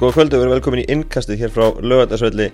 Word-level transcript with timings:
Góða 0.00 0.14
kvöldu, 0.16 0.38
við 0.38 0.46
erum 0.46 0.54
velkomin 0.54 0.80
í 0.80 0.92
innkastið 0.94 1.42
hér 1.42 1.50
frá 1.52 1.66
lögatarsvelli 1.84 2.46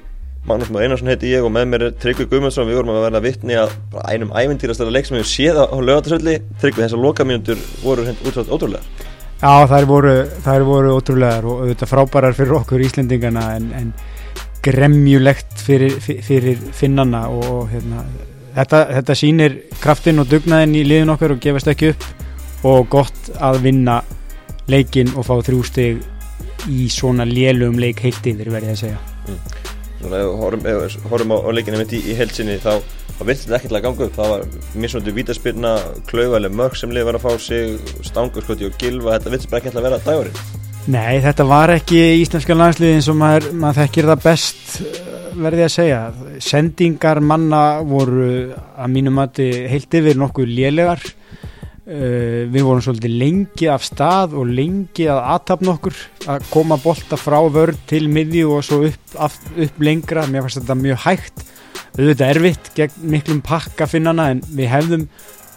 Magnús 0.49 0.71
Már 0.75 0.83
Einarsson 0.83 1.12
heiti 1.12 1.29
ég 1.31 1.45
og 1.46 1.53
með 1.54 1.67
mér 1.71 1.83
er 1.87 1.92
Tryggvi 2.03 2.25
Guðmundsson. 2.26 2.67
Við 2.67 2.80
vorum 2.80 2.88
að 2.91 3.04
verða 3.04 3.21
vittni 3.22 3.54
að 3.54 3.76
einum 4.11 4.33
ævintýrastæla 4.34 4.95
leik 4.97 5.07
sem 5.07 5.15
við 5.15 5.29
séð 5.31 5.61
á 5.63 5.79
lögatarsvelli 5.79 6.34
Tryggvi, 6.59 6.83
þessar 6.83 7.00
lokamínundur 7.04 7.61
voru 7.84 8.06
hendt 8.09 8.24
útrátt 8.27 8.50
ótrúlega 8.50 8.82
Já, 9.38 9.52
þær 9.70 9.86
voru, 9.86 10.14
þær 10.43 10.64
voru 10.66 10.96
ótrúlegar 10.96 11.46
og 11.46 11.61
auðvitað 11.61 11.93
frábærar 11.93 12.34
fyrir 12.40 12.56
okkur 12.59 12.84
Íslendingana 12.88 13.45
en, 13.60 13.70
en 13.78 13.94
gremjulegt 14.66 15.62
fyrir, 15.68 15.94
fyrir 16.02 16.66
finnana 16.74 17.28
og 17.30 17.70
hérna, 17.70 18.02
þetta, 18.58 18.82
þetta 18.96 19.18
sýnir 19.22 19.56
kraftin 19.78 20.18
og 20.18 20.26
dugnaðin 20.34 20.74
í 20.80 20.82
liðin 20.90 21.14
okkar 21.14 21.36
og 21.36 21.46
gefast 21.46 21.70
ekki 21.70 21.94
upp 21.94 22.66
og 22.66 22.90
gott 22.98 23.32
að 23.38 23.62
vinna 23.70 24.00
leikin 24.66 25.14
og 25.14 25.30
fá 25.30 25.36
þrjú 25.46 25.62
steg 25.70 26.04
í 26.71 26.89
svona 26.93 27.26
lélum 27.29 27.79
leik 27.81 28.03
heilt 28.04 28.26
yfir 28.26 28.53
verði 28.54 28.75
að 28.75 28.82
segja. 28.85 29.00
Mm. 29.27 29.40
Svona 30.03 30.21
ef 30.22 31.00
horfum 31.11 31.35
á, 31.35 31.39
á 31.43 31.50
leikinu 31.57 31.81
mitt 31.81 31.96
í, 31.96 32.03
í 32.13 32.19
heilsinni 32.19 32.59
þá, 32.63 32.77
virðist 33.23 33.47
þetta 33.47 33.59
ekkert 33.61 33.79
að 33.79 33.87
ganga 33.89 34.07
upp. 34.07 34.19
Það 34.19 34.33
var 34.35 34.47
mismunandi 34.77 35.17
vítaspilna, 35.17 35.73
klauvaleg 36.11 36.55
mörg 36.61 36.79
sem 36.79 36.93
liði 36.93 37.09
var 37.09 37.19
að 37.21 37.27
fá 37.27 37.43
sig, 37.49 37.91
stangurskoti 38.07 38.69
og 38.69 38.79
gilva, 38.80 39.19
þetta 39.19 39.51
bara 39.51 39.63
ekkert 39.63 39.80
að 39.80 39.91
vera 39.91 40.05
dægurinn 40.07 40.65
Nei, 40.87 41.19
þetta 41.19 41.43
var 41.49 41.73
ekki 41.75 41.99
íslenska 42.21 42.55
landsliðin 42.55 43.03
sem 43.03 43.16
maður, 43.19 43.49
maður 43.59 43.80
þekkir 43.80 44.07
það 44.07 44.21
best 44.23 44.75
verði 45.37 45.65
að 45.65 45.73
segja. 45.75 46.01
Sendingar 46.47 47.19
manna 47.19 47.63
voru 47.83 48.29
að 48.55 48.93
mínum 48.95 49.16
mati 49.19 49.49
heilt 49.66 49.97
yfir 49.99 50.21
nokkuð 50.21 50.53
lélegar 50.53 51.03
Uh, 51.87 52.49
við 52.51 52.65
vorum 52.67 52.83
svolítið 52.83 53.13
lengi 53.15 53.69
af 53.71 53.85
stað 53.87 54.33
og 54.41 54.49
lengi 54.51 55.05
að 55.07 55.21
aðtapna 55.37 55.75
okkur 55.77 56.01
að 56.33 56.49
koma 56.51 56.81
bolta 56.83 57.15
frá 57.15 57.37
vörð 57.55 57.79
til 57.87 58.09
miðju 58.11 58.57
og 58.57 58.65
svo 58.67 58.81
upp, 58.89 59.13
af, 59.23 59.37
upp 59.55 59.79
lengra. 59.87 60.25
Mér 60.27 60.43
fannst 60.43 60.59
þetta 60.59 60.77
mjög 60.80 60.99
hægt. 61.05 61.45
Auðvitað 61.95 62.33
erfitt 62.33 62.73
gegn 62.75 63.07
miklum 63.15 63.45
pakka 63.47 63.87
finnana 63.87 64.33
en 64.34 64.42
við 64.50 64.72
hefðum 64.72 65.06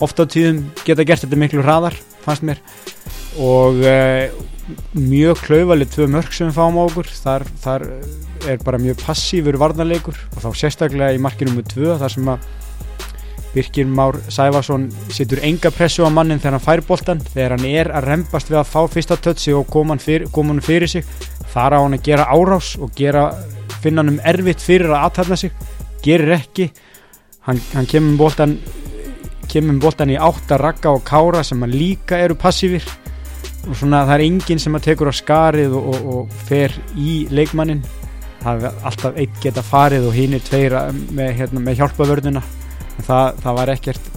ofta 0.05 0.29
á 0.29 0.31
tíðum 0.35 0.61
geta 0.85 1.07
gert 1.09 1.25
þetta 1.25 1.41
miklu 1.41 1.65
hraðar 1.65 1.97
fannst 2.21 2.45
mér. 2.45 2.61
Og 3.41 3.81
uh, 3.81 4.29
mjög 4.93 5.41
klauvalið 5.47 5.95
tvö 5.95 6.09
mörg 6.13 6.29
sem 6.37 6.53
við 6.53 6.59
fáum 6.61 6.77
á 6.77 6.83
okkur. 6.85 7.09
Þar, 7.25 7.49
þar 7.65 7.89
er 8.53 8.61
bara 8.69 8.85
mjög 8.85 9.01
passífur 9.01 9.57
varnarleikur 9.65 10.21
og 10.35 10.43
þá 10.45 10.49
sérstaklega 10.61 11.17
í 11.17 11.23
markinum 11.25 11.57
með 11.57 11.71
tvö 11.73 11.97
þar 11.97 12.19
sem 12.19 12.35
að 12.37 12.49
Birkir 13.53 13.87
Már 13.89 14.19
Sæfarsson 14.29 14.89
setur 15.09 15.41
enga 15.43 15.71
pressu 15.73 16.05
á 16.05 16.09
mannin 16.13 16.39
þegar 16.39 16.57
hann 16.57 16.65
fær 16.65 16.83
boltan 16.85 17.23
þegar 17.23 17.55
hann 17.55 17.65
er 17.65 17.91
að 17.93 18.07
rempast 18.11 18.51
við 18.51 18.59
að 18.61 18.69
fá 18.69 18.81
fyrsta 18.93 19.17
tötsi 19.17 19.55
og 19.57 19.67
koma 19.71 19.95
hann 19.95 20.03
fyrir, 20.03 20.29
kom 20.31 20.51
fyrir 20.61 20.89
sig 20.91 21.07
þar 21.53 21.77
á 21.77 21.79
hann 21.81 21.97
að 21.97 22.05
gera 22.05 22.27
árás 22.29 22.75
og 22.77 22.93
gera, 22.95 23.29
finna 23.81 24.03
hann 24.03 24.13
um 24.13 24.21
erfitt 24.23 24.61
fyrir 24.61 24.93
að 24.93 25.07
aðtæfna 25.07 25.39
sig. 25.39 25.51
Gerir 26.05 26.35
ekki. 26.37 26.69
Hann, 27.47 27.59
hann 27.73 27.89
kemur 27.89 28.13
um 28.13 28.19
boltan 28.19 28.59
kemur 29.49 29.73
um 29.73 29.81
boltan 29.81 30.11
í 30.13 30.17
átt 30.19 30.51
að 30.53 30.61
ragga 30.61 30.93
og 30.93 31.05
kára 31.07 31.41
sem 31.43 31.63
að 31.65 31.73
líka 31.73 32.19
eru 32.21 32.37
passífir 32.37 32.85
og 33.65 33.73
svona 33.75 34.03
það 34.05 34.13
er 34.15 34.25
enginn 34.27 34.61
sem 34.61 34.77
að 34.77 34.85
tekur 34.91 35.09
á 35.09 35.13
skarið 35.15 35.73
og, 35.77 35.89
og, 35.89 36.11
og 36.13 36.37
fer 36.47 36.75
í 36.95 37.23
leikmannin 37.33 37.81
það 38.43 38.69
er 38.69 38.85
alltaf 38.87 39.17
eitt 39.19 39.41
geta 39.43 39.63
farið 39.65 40.07
og 40.09 40.15
hinn 40.15 40.37
er 40.37 40.45
tveir 40.45 40.75
með, 41.15 41.31
hérna, 41.41 41.63
með 41.65 41.81
hjálpavörðuna 41.81 42.43
það, 43.05 43.41
það 43.43 43.57
var 43.59 43.73
ekkert 43.75 44.11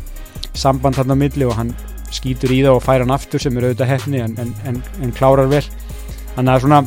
samband 0.59 0.99
hann 1.01 1.15
á 1.15 1.17
milli 1.17 1.49
og 1.49 1.57
hann 1.59 1.73
skýtur 2.13 2.53
í 2.53 2.61
það 2.65 2.77
og 2.77 2.85
fær 2.85 3.05
hann 3.05 3.15
aftur 3.15 3.43
sem 3.43 3.57
er 3.57 3.69
auðvitað 3.69 3.93
hefni 3.95 4.21
en, 4.21 4.37
en, 4.41 4.53
en, 4.69 4.83
en 5.03 5.15
klárar 5.17 5.49
vel. 5.51 5.65
Þannig 6.35 6.53
að 6.53 6.65
svona 6.67 6.83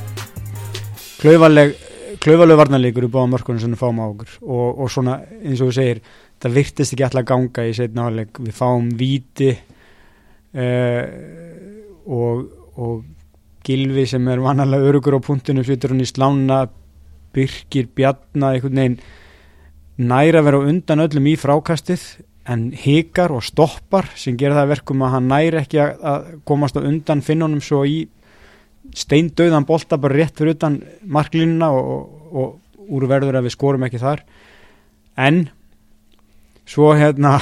klauvaleg 1.22 1.76
klauvaleg 2.22 2.58
varnarleikur 2.58 3.06
í 3.06 3.12
báða 3.12 3.32
mörkunum 3.34 3.62
sem 3.62 3.74
við 3.74 3.82
fáum 3.82 4.00
á 4.02 4.06
okkur. 4.06 4.38
Og, 4.46 4.80
og 4.84 4.92
svona 4.94 5.18
eins 5.42 5.62
og 5.62 5.70
þú 5.70 5.78
segir 5.78 6.02
það 6.42 6.56
virtist 6.60 6.96
ekki 6.96 7.06
alltaf 7.08 7.28
ganga 7.30 7.66
í 7.66 7.74
setna 7.76 8.08
áleik 8.10 8.40
við 8.42 8.56
fáum 8.56 8.88
víti 9.00 9.52
uh, 10.56 11.04
og, 12.06 12.46
og 12.78 13.04
Gilvi 13.66 14.06
sem 14.10 14.28
er 14.30 14.44
vanalega 14.44 14.92
örugur 14.92 15.18
á 15.18 15.26
punktinu 15.26 15.66
flyttur 15.66 15.96
hann 15.96 16.04
í 16.04 16.10
slána 16.10 16.66
Birkir, 17.36 17.90
Bjarnar, 17.92 18.56
einhvern 18.56 18.80
veginn 18.80 19.00
næra 20.02 20.42
að 20.42 20.48
vera 20.50 20.64
undan 20.70 21.04
öllum 21.06 21.30
í 21.32 21.36
frákastið 21.40 22.04
en 22.52 22.68
hikar 22.78 23.34
og 23.34 23.44
stoppar 23.46 24.10
sem 24.20 24.38
gera 24.38 24.60
það 24.60 24.72
verkum 24.76 25.04
að 25.06 25.16
hann 25.16 25.30
næri 25.32 25.62
ekki 25.62 25.82
að 25.82 26.28
komast 26.46 26.78
á 26.78 26.86
undan 26.86 27.24
finnunum 27.26 27.64
svo 27.64 27.82
í 27.88 28.04
steindauðan 28.96 29.66
bolta 29.66 29.98
bara 29.98 30.20
rétt 30.20 30.38
fyrir 30.38 30.54
utan 30.54 30.78
marklínuna 31.02 31.72
og, 31.74 31.86
og, 31.90 32.42
og 32.44 32.96
úrverður 33.00 33.40
að 33.40 33.48
við 33.48 33.56
skorum 33.56 33.86
ekki 33.88 34.02
þar. 34.04 34.22
En 35.18 35.48
svo 36.70 36.92
hérna 36.94 37.40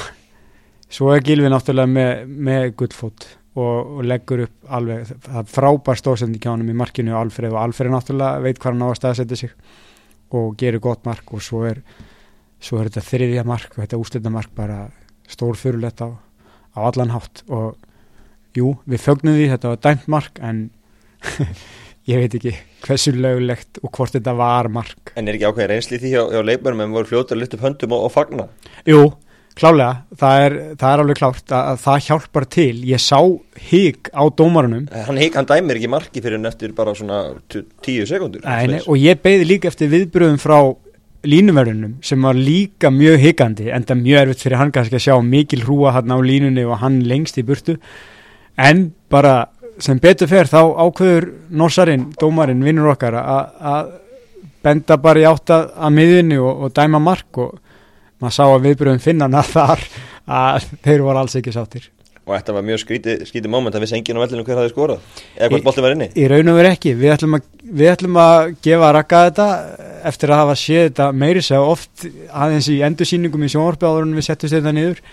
svo 0.94 1.12
er 1.14 1.24
Gilvi 1.26 1.50
náttúrulega 1.52 1.90
með, 1.90 2.28
með 2.30 2.68
gullfót 2.80 3.28
og, 3.58 3.98
og 3.98 4.02
leggur 4.08 4.46
upp 4.46 4.74
alveg 4.78 5.12
það 5.26 5.52
frábær 5.52 6.00
stóðsendi 6.00 6.42
kjánum 6.42 6.72
í 6.72 6.78
markinu 6.78 7.16
og 7.16 7.26
Alfred 7.26 7.54
og 7.54 7.62
Alfred 7.62 7.94
náttúrulega 7.94 8.44
veit 8.46 8.62
hvað 8.62 8.76
hann 8.76 8.86
á 8.86 8.90
að 8.90 9.00
staðsetja 9.02 9.40
sig 9.44 9.56
og 10.34 10.56
gerir 10.58 10.82
gott 10.84 11.04
mark 11.06 11.34
og 11.34 11.44
svo 11.46 11.66
er 11.70 11.82
svo 12.64 12.80
er 12.80 12.90
þetta 12.90 13.08
þriðja 13.10 13.46
mark 13.48 13.76
og 13.76 13.84
þetta 13.84 14.00
úslitamark 14.00 14.54
bara 14.56 14.80
stórfyrulegt 15.32 16.04
á, 16.04 16.10
á 16.76 16.80
allan 16.88 17.14
hátt. 17.14 17.44
Og 17.52 17.76
jú, 18.58 18.76
við 18.88 19.04
fögnum 19.04 19.38
því 19.40 19.50
þetta 19.54 19.74
var 19.74 19.82
dæmt 19.88 20.12
mark 20.12 20.40
en 20.44 20.68
ég 22.10 22.24
veit 22.24 22.38
ekki 22.40 22.56
hversu 22.84 23.14
löglegt 23.16 23.82
og 23.84 23.92
hvort 23.96 24.16
þetta 24.16 24.36
var 24.38 24.72
mark. 24.72 25.14
En 25.20 25.28
er 25.28 25.38
ekki 25.38 25.50
ákveðin 25.50 25.74
reynsli 25.74 26.00
því 26.02 26.16
hjá, 26.16 26.24
hjá 26.36 26.42
leikmennum 26.46 26.88
en 26.88 26.96
voru 26.96 27.12
fljóta 27.12 27.38
lyfta 27.38 27.60
upp 27.60 27.68
höndum 27.68 27.96
og, 27.96 28.08
og 28.08 28.14
fagna? 28.14 28.48
Jú, 28.88 29.06
klálega, 29.60 30.04
það 30.20 30.44
er, 30.46 30.58
það 30.82 30.90
er 30.90 31.04
alveg 31.04 31.20
klárt 31.20 31.56
að, 31.56 31.70
að 31.72 31.82
það 31.84 32.08
hjálpar 32.08 32.48
til. 32.58 32.76
Ég 32.92 33.04
sá 33.04 33.20
hík 33.72 34.12
á 34.12 34.24
dómarunum. 34.28 34.88
Hann 35.08 35.22
hík, 35.22 35.38
hann 35.40 35.50
dæmir 35.50 35.80
ekki 35.80 35.92
marki 35.92 36.24
fyrir 36.24 36.40
en 36.40 36.52
eftir 36.52 36.76
bara 36.76 36.96
svona 36.98 37.22
tíu 37.84 38.08
sekundur 38.10 38.44
og 38.44 39.00
ég 39.00 39.24
beði 39.24 39.48
líka 39.48 39.72
eftir 39.72 39.92
viðbröðum 39.94 40.42
frá 40.44 40.60
línuverðunum 41.24 41.98
sem 42.04 42.22
var 42.24 42.38
líka 42.38 42.92
mjög 42.92 43.20
higgandi 43.22 43.70
en 43.72 43.86
það 43.88 44.02
mjög 44.04 44.22
erfitt 44.22 44.46
fyrir 44.46 44.60
hann 44.60 44.74
kannski 44.76 45.00
að 45.00 45.06
sjá 45.06 45.16
mikil 45.24 45.64
hrúa 45.64 45.94
hann 45.98 46.12
á 46.12 46.18
línunni 46.20 46.66
og 46.68 46.82
hann 46.84 47.02
lengst 47.08 47.40
í 47.40 47.46
burtu. 47.48 47.78
En 48.60 48.90
bara 49.10 49.48
sem 49.82 50.00
betur 50.00 50.30
fer 50.30 50.50
þá 50.52 50.62
ákveður 50.86 51.30
norsarinn, 51.50 52.10
dómarinn, 52.20 52.64
vinnur 52.66 52.92
okkar 52.94 53.18
að 53.18 53.94
benda 54.64 54.98
bara 55.02 55.24
í 55.24 55.28
átta 55.28 55.64
að 55.76 55.96
miðunni 55.98 56.40
og, 56.40 56.68
og 56.68 56.76
dæma 56.76 57.02
mark 57.04 57.42
og 57.42 57.58
maður 58.22 58.36
sá 58.38 58.44
að 58.46 58.68
viðbröðum 58.68 59.04
finnan 59.04 59.36
að 59.40 59.52
þar 59.58 59.88
að 60.24 60.72
þeir 60.86 61.06
voru 61.08 61.24
alls 61.24 61.40
ekki 61.40 61.56
sáttir 61.56 61.90
og 62.24 62.32
þetta 62.38 62.56
var 62.56 62.64
mjög 62.64 62.80
skríti, 62.84 63.16
skríti 63.28 63.52
moment 63.52 63.76
að 63.76 63.84
vissi 63.84 63.98
enginn 63.98 64.20
á 64.20 64.24
vellinu 64.24 64.46
hver 64.48 64.62
hafði 64.62 64.72
skorað. 64.72 65.04
Eða 65.36 65.50
hvort 65.52 65.66
bolti 65.68 65.84
var 65.84 65.96
inni. 65.96 66.08
í 66.16 66.28
raun 66.32 66.52
og 66.54 66.58
veru 66.60 66.72
ekki, 66.72 66.94
við 66.96 67.16
ætlum 67.18 67.38
að, 67.38 67.50
við 67.82 67.92
ætlum 67.92 68.20
að 68.24 68.54
gefa 68.64 68.92
rakka 68.96 69.22
þetta 69.28 69.48
eftir 70.08 70.32
að 70.32 70.42
hafa 70.44 70.56
séð 70.60 70.88
þetta 70.88 71.10
meiri 71.24 71.44
segja 71.44 71.62
oft 71.74 72.08
aðeins 72.32 72.70
í 72.72 72.80
endursýningum 72.88 73.44
í 73.44 73.52
sjónvarpjáðurinn 73.52 74.16
við 74.16 74.28
setjum 74.30 74.54
þetta 74.56 74.76
niður. 74.78 75.04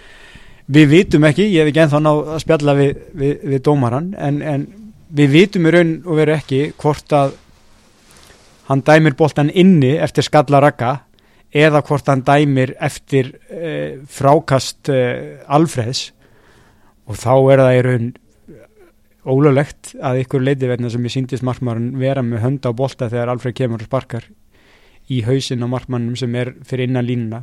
Við 0.70 0.90
vitum 0.92 1.26
ekki, 1.26 1.48
ég 1.50 1.64
hef 1.64 1.72
ekki 1.72 1.82
ennþá 1.82 2.02
ná 2.04 2.10
að 2.14 2.40
spjalla 2.44 2.76
við, 2.78 3.04
við, 3.18 3.34
við 3.54 3.62
dómaran 3.66 4.12
en, 4.14 4.42
en 4.46 4.66
við 5.10 5.32
vitum 5.34 5.66
í 5.66 5.74
raun 5.74 5.94
og 6.06 6.20
veru 6.20 6.36
ekki 6.36 6.60
hvort 6.78 7.16
að 7.16 7.34
hann 8.70 8.84
dæmir 8.86 9.16
boltan 9.18 9.50
inni 9.50 9.96
eftir 9.98 10.22
skalla 10.22 10.60
rakka 10.62 11.00
eða 11.50 11.82
hvort 11.82 12.06
hann 12.06 12.22
dæmir 12.22 12.76
eftir 12.78 13.32
eh, 13.50 13.98
frákast 14.06 14.92
eh, 14.94 15.42
Alfreds 15.50 16.12
og 17.10 17.18
þá 17.18 17.32
er 17.52 17.62
það 17.64 17.76
í 17.76 17.84
raun 17.86 18.10
ólulegt 19.26 19.94
að 20.00 20.22
ykkur 20.22 20.44
leiti 20.44 20.68
verðna 20.70 20.90
sem 20.92 21.04
ég 21.04 21.12
síndist 21.12 21.44
markmann 21.44 21.92
vera 22.00 22.22
með 22.24 22.44
hönda 22.44 22.72
á 22.72 22.78
bolta 22.78 23.10
þegar 23.10 23.34
Alfred 23.34 23.56
kemur 23.58 23.82
og 23.82 23.90
sparkar 23.90 24.26
í 25.10 25.20
hausin 25.26 25.66
á 25.66 25.68
markmannum 25.68 26.16
sem 26.16 26.34
er 26.38 26.54
fyrir 26.66 26.88
innan 26.88 27.06
línuna. 27.06 27.42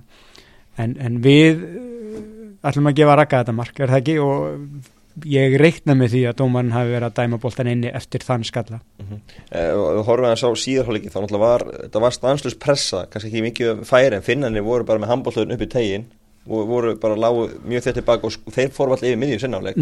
En, 0.80 0.96
en 1.02 1.20
við 1.24 1.64
uh, 1.64 2.22
ætlum 2.70 2.90
að 2.90 3.02
gefa 3.02 3.18
rakka 3.20 3.42
þetta 3.44 3.58
mark 3.58 3.82
er 3.82 3.92
það 3.92 4.02
ekki? 4.02 4.18
Og 4.24 5.26
ég 5.28 5.58
reikna 5.60 5.96
með 5.98 6.14
því 6.14 6.24
að 6.30 6.38
dómarinn 6.42 6.76
hafi 6.76 6.94
verið 6.94 7.08
að 7.08 7.16
dæma 7.18 7.40
boltan 7.42 7.70
inni 7.72 7.92
eftir 8.00 8.26
þann 8.26 8.46
skalla. 8.48 8.80
Mm 9.02 9.08
-hmm. 9.10 9.22
eh, 9.50 9.72
og 9.74 10.06
horfum 10.06 10.28
við 10.28 10.32
að 10.32 10.42
sá 10.44 10.50
síðarhóliki 10.64 11.10
þá 11.10 11.20
náttúrulega 11.20 11.46
var, 11.46 11.66
þetta 11.82 12.04
var 12.06 12.16
stanslust 12.16 12.60
pressa 12.62 13.06
kannski 13.10 13.32
ekki 13.32 13.46
mikið 13.48 13.84
færi 13.90 14.16
en 14.16 14.26
finnanir 14.26 14.66
voru 14.66 14.86
bara 14.86 15.02
með 15.02 15.14
handbóltöðun 15.14 15.56
upp 15.58 15.66
í 15.66 15.70
tegin 15.74 16.06
og 16.48 16.68
voru 16.70 16.94
bara 17.02 17.18
lágu 17.20 17.48
mjög 17.68 17.86
þett 17.88 18.00
tilbaka 18.00 18.28
og 18.30 18.54
þeir 18.56 18.74
fór 18.76 18.92
alltaf 18.94 19.08
yfir 19.10 19.20
miðjum 19.22 19.42
sinnáleik. 19.44 19.80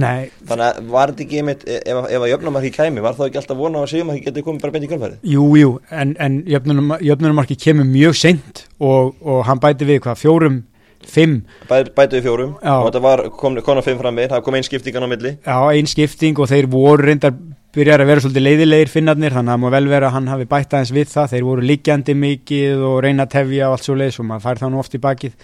Þannig 0.50 0.66
að 0.66 0.92
var 0.94 1.14
þetta 1.14 1.26
ekki 1.26 1.42
einmitt 1.42 1.66
ef, 1.70 2.00
ef 2.10 2.22
að 2.22 2.30
jöfnumarki 2.32 2.72
kæmi, 2.76 3.04
var 3.06 3.18
það 3.18 3.30
ekki 3.30 3.42
alltaf 3.42 3.60
vona 3.60 3.82
að 3.84 3.92
segjum 3.94 4.12
að 4.12 4.20
það 4.20 4.30
geti 4.30 4.46
komið 4.46 4.64
bara 4.66 4.76
beint 4.76 4.88
í 4.88 4.92
kvöldfæri? 4.92 5.20
Jú, 5.36 5.50
jú, 5.60 5.74
en, 5.92 6.16
en 6.26 6.40
jöfnumarki 6.50 7.60
kemur 7.66 7.90
mjög 7.90 8.18
seint 8.22 8.64
og, 8.80 9.14
og 9.22 9.44
hann 9.50 9.62
bæti 9.64 9.90
við 9.90 10.02
hvað, 10.06 10.22
fjórum, 10.24 10.62
fimm? 11.06 11.42
Bæ, 11.70 11.78
Bæti 11.96 12.20
við 12.20 12.30
fjórum. 12.30 12.56
Já. 12.64 12.74
og 12.80 12.88
þetta 12.90 13.04
var, 13.06 13.28
kom, 13.38 13.60
að 13.62 13.84
fimm 13.86 14.02
fram 14.02 14.18
með 14.18 14.32
það 14.34 14.48
kom 14.48 14.58
einn 14.58 14.66
skipting 14.66 14.98
á 14.98 15.10
milli. 15.10 15.36
Já, 15.46 15.60
einn 15.70 15.92
skipting 15.92 16.42
og 16.42 16.50
þeir 16.50 16.70
voru 16.72 17.06
reyndar 17.06 17.38
byrjar 17.76 18.02
að 18.02 18.10
vera 18.10 18.24
svolítið 18.24 18.46
leiðilegir 18.46 18.92
finnarnir 18.92 19.36
þannig 19.36 19.52
að 19.52 19.58
það 19.58 19.64
má 19.66 19.74
vel 19.74 19.88
vera 19.92 20.08
að 20.08 20.16
hann 20.16 20.30
hafi 20.32 20.46
bætt 20.48 20.76
aðeins 20.78 20.94
við 20.96 21.10
það. 21.12 21.32
Þeir 21.34 21.48
voru 21.50 21.66
líkjandi 21.70 22.16
mikið 22.22 22.84
og 22.88 23.00
reyna 23.04 23.26
að 23.26 23.34
tefja 23.36 23.68
og 23.68 23.76
allt 23.76 23.88
svo 23.88 23.96
leiðis 24.00 24.20
og 24.22 24.30
maður 24.30 24.46
fær 24.46 24.62
það 24.62 24.72
nú 24.72 24.80
oft 24.80 24.96
í 24.96 25.02
bakið 25.04 25.36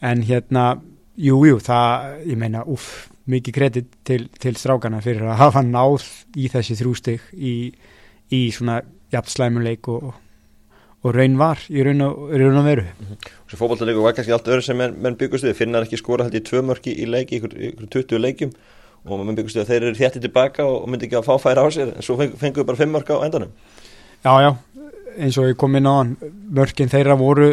en 0.00 0.22
hérna, 0.26 0.80
jújú 1.16 1.56
jú, 1.56 1.60
það, 1.64 2.10
ég 2.26 2.40
meina, 2.40 2.64
uff 2.66 3.08
mikið 3.30 3.56
kredit 3.56 3.88
til, 4.06 4.26
til 4.38 4.54
strákana 4.58 5.00
fyrir 5.02 5.26
að 5.26 5.40
hafa 5.40 5.62
náð 5.66 6.04
í 6.38 6.50
þessi 6.52 6.76
þrjústig 6.78 7.24
í, 7.34 7.54
í 8.30 8.40
svona 8.54 8.80
jafn 9.14 9.32
slæmuleik 9.32 9.88
og, 9.90 10.12
og 11.02 11.14
raun 11.14 11.38
var 11.40 11.62
í 11.70 11.82
raun 11.86 12.04
og, 12.06 12.30
raun 12.30 12.60
og 12.60 12.66
veru. 12.66 12.86
Mm 12.86 13.06
-hmm. 13.10 13.30
Svo 13.48 13.58
fókbaltarleiku 13.58 14.02
var 14.02 14.14
kannski 14.14 14.32
allt 14.32 14.48
öðru 14.48 14.62
sem 14.62 14.76
menn, 14.76 14.94
menn 15.02 15.18
byggust 15.18 15.44
við, 15.44 15.54
finnar 15.54 15.82
ekki 15.82 15.98
skora 15.98 16.24
held 16.24 16.34
í 16.34 16.44
tvö 16.44 16.62
mörki 16.62 16.94
í 16.94 17.06
leiki, 17.06 17.40
ykkur, 17.40 17.56
ykkur 17.70 17.86
20 17.86 18.18
leikum 18.18 18.50
og 19.04 19.24
mann 19.24 19.36
byggust 19.36 19.56
við 19.56 19.62
að 19.62 19.68
þeir 19.68 19.82
eru 19.82 19.94
þétti 19.94 20.20
tilbaka 20.20 20.64
og 20.64 20.88
myndi 20.88 21.06
ekki 21.06 21.16
að 21.16 21.26
fá 21.26 21.38
færa 21.38 21.66
á 21.66 21.68
sér. 21.70 21.96
En 21.96 22.02
svo 22.02 22.16
fenguðu 22.16 22.64
bara 22.64 22.76
fimm 22.76 22.92
mörk 22.92 23.10
á 23.10 23.24
endanum. 23.24 23.50
Já, 24.24 24.32
já, 24.42 24.56
eins 25.18 25.38
og 25.38 25.48
ég 25.48 25.56
kom 25.56 25.76
inn 25.76 25.86
á 25.86 26.06
mörkin 26.50 26.88
þeirra 26.88 27.18
voru, 27.18 27.50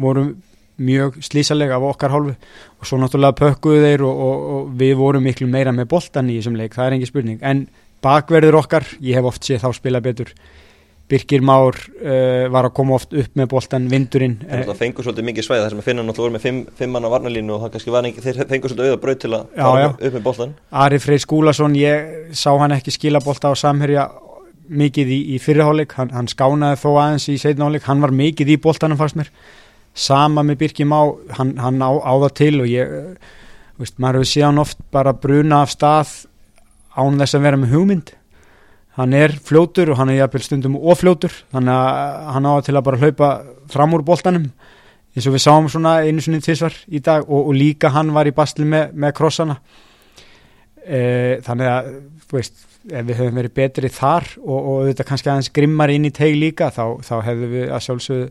voru 0.00 0.36
mjög 0.82 1.20
slísalega 1.24 1.78
af 1.78 1.86
okkar 1.92 2.14
hálfu. 2.14 2.34
Og 2.80 2.88
svo 2.88 2.98
náttúrulega 3.00 3.38
pökkuðu 3.38 3.84
þeir 3.84 4.04
og, 4.08 4.24
og, 4.26 4.48
og 4.56 4.74
við 4.80 4.96
vorum 5.00 5.24
miklu 5.28 5.48
meira 5.50 5.74
með 5.74 5.90
boltan 5.94 6.32
í 6.32 6.40
þessum 6.40 6.58
leik, 6.58 6.74
það 6.76 6.88
er 6.88 6.98
engi 6.98 7.10
spurning. 7.10 7.38
En 7.42 7.66
bakverður 8.02 8.60
okkar, 8.62 8.88
ég 9.00 9.18
hef 9.18 9.30
oft 9.30 9.46
séð 9.46 9.64
þá 9.64 9.78
spila 9.78 10.02
betur. 10.04 10.34
Birkir 11.12 11.42
Már 11.44 11.76
uh, 11.76 12.48
var 12.52 12.68
að 12.68 12.74
koma 12.76 12.96
oft 12.96 13.12
upp 13.12 13.34
með 13.36 13.48
boltan 13.52 13.88
vindurinn 13.90 14.38
Það 14.48 14.78
fengur 14.78 15.04
svolítið 15.04 15.26
mikið 15.28 15.44
svæð 15.44 15.64
þar 15.64 15.74
sem 15.74 15.82
að 15.82 15.88
finna 15.90 16.04
náttúrulega 16.06 16.36
með 16.38 16.44
fimm, 16.46 16.60
fimm 16.78 16.94
manna 16.96 17.10
varnalínu 17.12 17.52
og 17.56 17.64
það 17.64 17.72
kannski 17.74 17.92
var 17.92 18.08
ekki, 18.08 18.24
þeir 18.24 18.38
fengur 18.48 18.72
svolítið 18.72 18.92
auða 18.92 19.00
bröð 19.02 19.18
til 19.24 19.32
að 19.36 19.50
fara 19.58 19.88
upp 19.92 20.16
með 20.16 20.24
boltan 20.24 20.54
Ari 20.84 21.00
Freyr 21.02 21.24
Skúlason, 21.26 21.76
ég 21.76 22.32
sá 22.38 22.48
hann 22.62 22.76
ekki 22.78 22.94
skila 22.94 23.20
bolta 23.24 23.52
á 23.52 23.54
samherja 23.58 24.06
mikið 24.72 25.12
í, 25.12 25.18
í 25.34 25.40
fyrirháleik, 25.42 25.92
hann, 25.98 26.14
hann 26.16 26.30
skánaði 26.30 26.80
þó 26.80 26.88
aðeins 26.94 27.28
í 27.28 27.36
setnáleik, 27.42 27.84
hann 27.90 28.00
var 28.00 28.14
mikið 28.16 28.54
í 28.54 28.58
boltanum 28.62 29.00
fannst 29.00 29.18
mér, 29.18 29.28
sama 29.94 30.44
með 30.46 30.62
Birkir 30.62 30.88
Már 30.88 31.14
hann, 31.36 31.56
hann 31.60 31.82
á, 31.84 31.90
á 32.00 32.12
það 32.24 32.34
til 32.40 32.54
og 32.62 32.68
ég, 32.70 32.92
veist, 33.80 33.98
maður 34.00 34.22
hefur 34.22 34.32
síðan 34.32 34.62
oft 34.62 34.82
bara 34.94 35.12
bruna 35.12 35.62
af 35.66 35.72
stað 35.74 36.12
án 36.96 37.20
þess 37.20 37.36
að 37.36 37.46
vera 37.46 37.60
með 37.60 37.74
hugmynd. 37.76 38.12
Hann 38.98 39.14
er 39.16 39.32
fljótur 39.40 39.92
og 39.92 40.00
hann 40.00 40.12
er 40.12 40.20
jafnvel 40.20 40.44
stundum 40.44 40.76
ofljótur 40.76 41.32
þannig 41.52 41.76
að 41.76 42.32
hann 42.36 42.48
á 42.48 42.54
til 42.64 42.76
að 42.76 42.86
bara 42.88 43.00
hlaupa 43.00 43.30
fram 43.72 43.96
úr 43.96 44.04
boltanum 44.04 44.50
eins 45.12 45.28
og 45.28 45.36
við 45.36 45.44
sáum 45.44 45.68
svona 45.72 45.98
einu 46.04 46.24
svonni 46.24 46.40
tísvar 46.44 46.76
í 46.88 47.00
dag 47.04 47.24
og, 47.28 47.48
og 47.48 47.56
líka 47.56 47.92
hann 47.92 48.12
var 48.12 48.28
í 48.28 48.34
bastli 48.36 48.66
með, 48.68 48.92
með 48.96 49.14
krossana. 49.16 49.58
E, 50.82 51.40
þannig 51.44 51.68
að 51.72 51.90
veist, 52.32 52.64
ef 52.90 53.04
við 53.06 53.20
höfum 53.20 53.40
verið 53.40 53.54
betri 53.56 53.90
þar 53.92 54.28
og, 54.40 54.56
og 54.58 54.78
þetta 54.88 55.06
kannski 55.08 55.30
aðeins 55.30 55.52
grimmar 55.54 55.92
inn 55.92 56.08
í 56.08 56.12
teg 56.14 56.36
líka 56.36 56.72
þá, 56.74 56.98
þá 57.04 57.14
hefðu 57.28 57.50
við 57.52 57.68
að 57.68 57.84
sjálfsögðu 57.86 58.30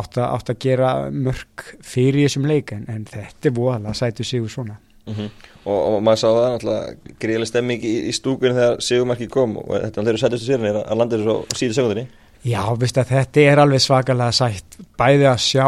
átt 0.00 0.18
að, 0.18 0.26
átt 0.30 0.52
að 0.52 0.58
gera 0.66 0.90
mörg 1.10 1.68
fyrir 1.84 2.26
þessum 2.26 2.50
leik 2.50 2.74
en, 2.76 3.06
þetta 3.10 3.50
er 3.50 3.56
voðalega 3.56 3.96
sætu 3.96 4.26
sigur 4.26 4.52
svona. 4.52 4.78
Mm 5.06 5.14
-hmm. 5.14 5.50
og, 5.64 5.80
og 5.80 6.00
maður 6.02 6.18
sá 6.18 6.26
það 6.26 6.46
náttúrulega 6.52 7.16
gríðileg 7.22 7.48
stemming 7.48 7.84
í, 7.86 7.96
í 8.10 8.12
stúkunni 8.12 8.56
þegar 8.56 8.80
Sigurmarki 8.82 9.28
kom 9.30 9.52
og 9.60 9.68
þetta 9.76 10.02
er 10.02 10.16
sætustu 10.18 10.46
sérinn 10.48 10.80
að 10.80 10.98
landa 10.98 11.20
þessu 11.20 11.36
á 11.36 11.54
síðu 11.54 11.76
segundinni 11.76 12.06
Já, 12.46 12.62
viðst 12.78 12.98
að 13.00 13.12
þetta 13.14 13.40
er 13.42 13.60
alveg 13.62 13.82
svakalega 13.82 14.34
sætt. 14.34 14.76
Bæði 14.98 15.26
að 15.30 15.40
sjá 15.42 15.66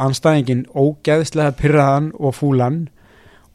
anstæðingin 0.00 0.66
ógeðslega 0.72 1.56
pyrraðan 1.58 2.10
og 2.16 2.36
fúlan 2.36 2.78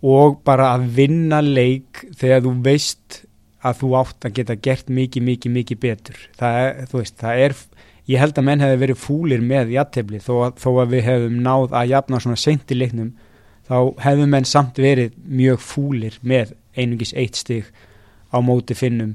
og 0.01 0.41
bara 0.45 0.71
að 0.75 0.87
vinna 0.97 1.39
leik 1.41 2.03
þegar 2.17 2.43
þú 2.45 2.53
veist 2.65 3.21
að 3.61 3.81
þú 3.81 3.91
átt 3.99 4.25
að 4.25 4.35
geta 4.39 4.57
gert 4.57 4.89
mikið, 4.89 5.25
mikið, 5.25 5.55
mikið 5.57 5.81
betur. 5.81 6.21
Það 6.37 6.59
er, 6.61 6.79
þú 6.89 7.01
veist, 7.01 7.17
það 7.21 7.43
er 7.45 7.57
ég 8.11 8.21
held 8.21 8.37
að 8.37 8.47
menn 8.47 8.63
hefði 8.63 8.81
verið 8.83 9.01
fúlir 9.01 9.43
með 9.45 9.73
jættefli 9.75 10.21
þó, 10.23 10.51
þó 10.59 10.69
að 10.83 10.95
við 10.95 11.05
hefum 11.07 11.41
náð 11.45 11.75
að 11.79 11.91
jafna 11.95 12.21
svona 12.23 12.39
sent 12.39 12.73
í 12.73 12.77
leiknum 12.77 13.11
þá 13.69 13.77
hefðum 14.03 14.33
menn 14.35 14.47
samt 14.49 14.79
verið 14.81 15.17
mjög 15.25 15.61
fúlir 15.63 16.17
með 16.21 16.55
einungis 16.77 17.13
eitt 17.17 17.39
stig 17.39 17.69
á 18.31 18.37
móti 18.43 18.75
finnum 18.77 19.13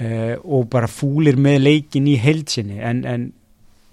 uh, 0.00 0.36
og 0.44 0.68
bara 0.72 0.90
fúlir 0.90 1.38
með 1.40 1.60
leikin 1.66 2.08
í 2.08 2.16
heilsinni 2.20 2.80
en, 2.84 3.04
en 3.08 3.28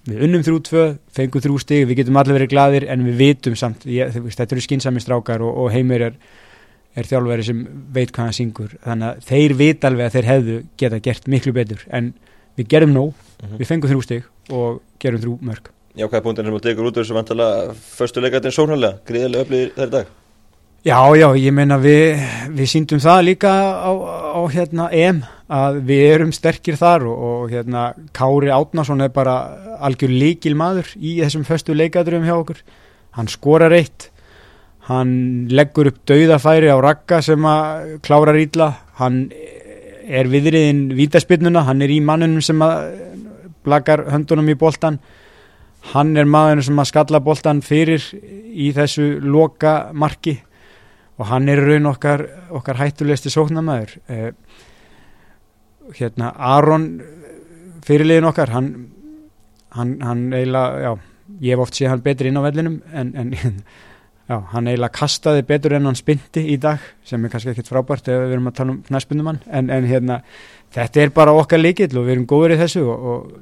við 0.06 0.26
unnum 0.28 0.44
þrjú 0.46 0.62
tvö, 0.70 0.86
fengum 1.18 1.44
þrjú 1.44 1.60
stig 1.64 1.86
við 1.90 2.02
getum 2.02 2.20
allir 2.22 2.38
verið 2.38 2.52
gladir 2.54 2.88
en 2.92 3.06
við 3.08 3.22
vitum 3.22 3.56
samt 3.58 3.88
ég, 3.90 4.14
þetta 4.14 4.54
eru 4.54 4.66
skynsami 4.66 5.02
strákar 5.02 5.44
og, 5.46 5.56
og 5.64 5.72
heimir 5.74 6.10
er, 6.12 6.20
er 6.96 7.10
þjálfveri 7.10 7.48
sem 7.48 7.64
veit 7.96 8.14
hvað 8.14 8.30
hann 8.30 8.38
syngur. 8.38 8.76
Þannig 8.86 9.08
að 9.10 9.26
þeir 9.32 9.56
vit 9.62 9.88
alveg 9.90 10.08
að 10.08 10.18
þeir 10.18 10.30
hefðu 10.30 10.60
geta 10.82 11.02
gert 11.08 11.30
miklu 11.32 11.56
betur. 11.56 11.82
En 11.90 12.14
við 12.58 12.68
gerum 12.68 12.94
nóg, 12.94 13.14
mm 13.14 13.48
-hmm. 13.50 13.58
við 13.60 13.68
fengum 13.68 13.90
þrjú 13.90 14.04
stig 14.04 14.24
og 14.50 14.82
gerum 15.00 15.22
þrjú 15.22 15.38
mörg 15.42 15.76
jákvæðpunktin 15.96 16.48
sem 16.48 16.56
þú 16.56 16.62
tekur 16.64 16.90
út 16.90 16.98
úr 16.98 17.06
þessu 17.06 17.16
vantala 17.16 17.48
förstu 17.96 18.24
leikatinn 18.24 18.54
sóknarlega, 18.54 19.00
gríðilega 19.08 19.46
öflið 19.46 19.68
þær 19.78 19.92
dag. 19.94 20.14
Já, 20.86 21.00
já, 21.18 21.28
ég 21.42 21.54
meina 21.56 21.78
við, 21.82 22.20
við 22.54 22.68
síndum 22.70 23.02
það 23.02 23.22
líka 23.30 23.52
á, 23.90 23.92
á 24.38 24.42
hérna 24.54 24.90
EM 24.94 25.24
að 25.50 25.80
við 25.88 26.04
erum 26.12 26.34
sterkir 26.36 26.78
þar 26.78 27.08
og, 27.10 27.24
og 27.30 27.54
hérna 27.54 27.86
Kári 28.14 28.52
Átnason 28.54 29.02
er 29.02 29.14
bara 29.14 29.38
algjör 29.88 30.14
líkil 30.14 30.54
maður 30.60 30.92
í 31.00 31.16
þessum 31.24 31.48
förstu 31.48 31.74
leikaturum 31.74 32.28
hjá 32.28 32.36
okkur. 32.36 32.62
Hann 33.18 33.32
skorar 33.32 33.74
eitt. 33.74 34.12
Hann 34.86 35.48
leggur 35.50 35.90
upp 35.90 36.04
dauðafæri 36.06 36.70
á 36.70 36.78
rakka 36.84 37.24
sem 37.26 37.48
að 37.50 37.96
klára 38.06 38.36
rýtla 38.36 38.76
hann 39.00 39.24
er 40.06 40.30
viðriðin 40.30 40.88
vítaspinnuna, 40.96 41.66
hann 41.66 41.82
er 41.82 41.92
í 41.94 42.00
mannunum 42.04 42.44
sem 42.46 42.62
blakar 43.66 44.06
höndunum 44.14 44.50
í 44.54 44.58
boltan 44.60 45.00
hann 45.94 46.16
er 46.18 46.26
maður 46.30 46.64
sem 46.66 46.82
að 46.82 46.90
skalla 46.90 47.22
boltan 47.22 47.62
fyrir 47.66 48.04
í 48.16 48.72
þessu 48.76 49.20
loka 49.22 49.92
marki 49.94 50.38
og 51.20 51.30
hann 51.30 51.50
er 51.50 51.62
raun 51.64 51.90
okkar, 51.92 52.26
okkar 52.50 52.80
hættulegsti 52.82 53.32
sóknamaður 53.34 53.96
eh, 54.12 54.32
hérna 55.96 56.34
Aron 56.36 56.88
fyrirliðin 57.86 58.30
okkar 58.32 58.52
hann, 58.56 58.72
hann, 59.78 59.98
hann 60.02 60.26
eiginlega, 60.34 60.80
já 60.82 60.92
ég 61.42 61.56
hef 61.56 61.66
oft 61.66 61.78
séð 61.78 61.94
hann 61.94 62.06
betri 62.06 62.30
inn 62.30 62.40
á 62.40 62.46
vellinum 62.46 62.80
en, 62.94 63.14
en 63.18 63.34
já, 64.30 64.38
hann 64.52 64.70
eiginlega 64.70 64.98
kastaði 65.00 65.46
betur 65.48 65.76
en 65.78 65.90
hann 65.90 65.98
spindi 65.98 66.46
í 66.54 66.60
dag 66.62 66.84
sem 67.06 67.24
er 67.24 67.34
kannski 67.34 67.54
ekkert 67.54 67.72
frábært 67.72 68.10
ef 68.10 68.24
við 68.26 68.38
erum 68.38 68.52
að 68.52 68.58
tala 68.60 68.76
um 68.76 68.80
næspundumann 68.94 69.42
en, 69.46 69.70
en 69.70 69.90
hérna 69.90 70.22
þetta 70.76 71.04
er 71.04 71.14
bara 71.16 71.36
okkar 71.38 71.62
líkil 71.62 71.92
og 71.94 72.08
við 72.08 72.16
erum 72.16 72.30
góður 72.30 72.56
í 72.56 72.62
þessu 72.64 72.86
og, 72.86 73.06
og 73.12 73.36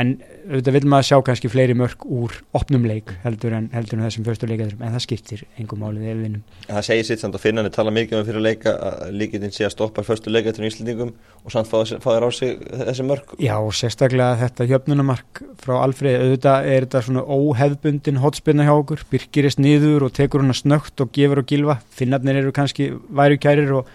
en 0.00 0.12
auðvitað 0.50 0.76
vil 0.76 0.88
maður 0.90 1.06
sjá 1.08 1.16
kannski 1.26 1.50
fleiri 1.52 1.74
mörg 1.78 2.04
úr 2.06 2.34
opnum 2.56 2.86
leik 2.88 3.12
heldur 3.24 3.54
en, 3.56 3.68
heldur 3.74 3.98
en 3.98 4.04
þessum 4.06 4.26
fyrstu 4.26 4.48
leikaðurum 4.50 4.84
en 4.86 4.94
það 4.96 5.04
skiptir 5.04 5.42
engum 5.60 5.82
málið 5.84 6.06
eða 6.08 6.22
vinnum. 6.24 6.44
Það 6.66 6.86
segir 6.88 7.08
sitt 7.08 7.22
samt 7.22 7.38
að 7.38 7.44
finna 7.44 7.64
hann 7.64 7.74
tala 7.74 7.94
mikið 7.94 8.18
um 8.18 8.26
fyrir 8.28 8.44
leika 8.44 8.74
að 8.88 9.14
líkitinn 9.20 9.54
sé 9.54 9.66
að 9.68 9.74
stoppa 9.76 10.04
fyrstu 10.06 10.32
leikaðurum 10.32 10.66
í 10.66 10.70
Íslandingum 10.72 11.12
og 11.44 11.54
samt 11.54 11.70
fá 11.70 12.08
þér 12.10 12.26
á 12.26 12.30
sig 12.34 12.62
þessi 12.82 13.06
mörg. 13.06 13.34
Já 13.42 13.54
og 13.58 13.72
sérstaklega 13.76 14.40
þetta 14.44 14.68
hjöfnunumark 14.72 15.42
frá 15.62 15.74
Alfred 15.80 16.20
auðvitað 16.24 16.70
er 16.74 16.86
þetta 16.86 17.04
svona 17.06 17.26
óheðbundin 17.26 18.22
hotspinna 18.24 18.68
hjá 18.68 18.74
okkur, 18.76 19.04
byrkirist 19.12 19.62
niður 19.62 20.08
og 20.08 20.14
tekur 20.16 20.44
hann 20.44 20.54
að 20.54 20.62
snögt 20.64 21.04
og 21.04 21.12
gefur 21.16 21.42
og 21.44 21.50
gilva 21.50 21.80
finnarnir 21.94 22.40
eru 22.42 22.54
kannski 22.56 22.90
værukærir 23.08 23.74
og 23.80 23.90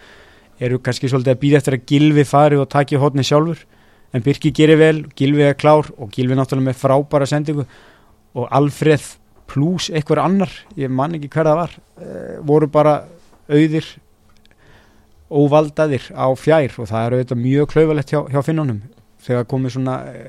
eru 0.64 0.80
kannski 0.80 1.10
svolítið 1.12 1.36
að 1.36 1.42
býða 1.42 1.60
eftir 1.60 1.76
að 1.78 1.88
gilvi 1.90 2.24
fari 2.28 2.60
og 2.60 2.70
taki 2.72 3.00
hotni 3.02 3.26
sjálfur 3.28 3.66
en 4.16 4.24
Birki 4.24 4.52
gerir 4.56 4.80
vel, 4.80 5.04
Gilvi 5.18 5.44
er 5.44 5.58
klár 5.60 5.90
og 6.00 6.14
Gilvi 6.16 6.38
náttúrulega 6.38 6.70
með 6.70 6.80
frábæra 6.80 7.28
sendingu 7.28 7.66
og 8.36 8.48
Alfreð 8.56 9.16
pluss 9.52 9.92
eitthvað 9.92 10.24
annar, 10.24 10.54
ég 10.80 10.92
man 10.92 11.16
ekki 11.18 11.30
hver 11.34 11.50
það 11.50 11.60
var 11.60 11.76
e, 11.76 12.08
voru 12.48 12.70
bara 12.72 12.96
auðir 13.52 13.90
óvaldaðir 15.30 16.08
á 16.16 16.28
fjær 16.38 16.80
og 16.82 16.90
það 16.90 17.04
er 17.06 17.16
auðvitað 17.18 17.44
mjög 17.44 17.70
klauvalegt 17.74 18.14
hjá, 18.14 18.22
hjá 18.32 18.40
finnunum 18.46 18.82
þegar 19.26 19.50
komið 19.52 19.76
svona 19.76 19.98
e, 20.10 20.24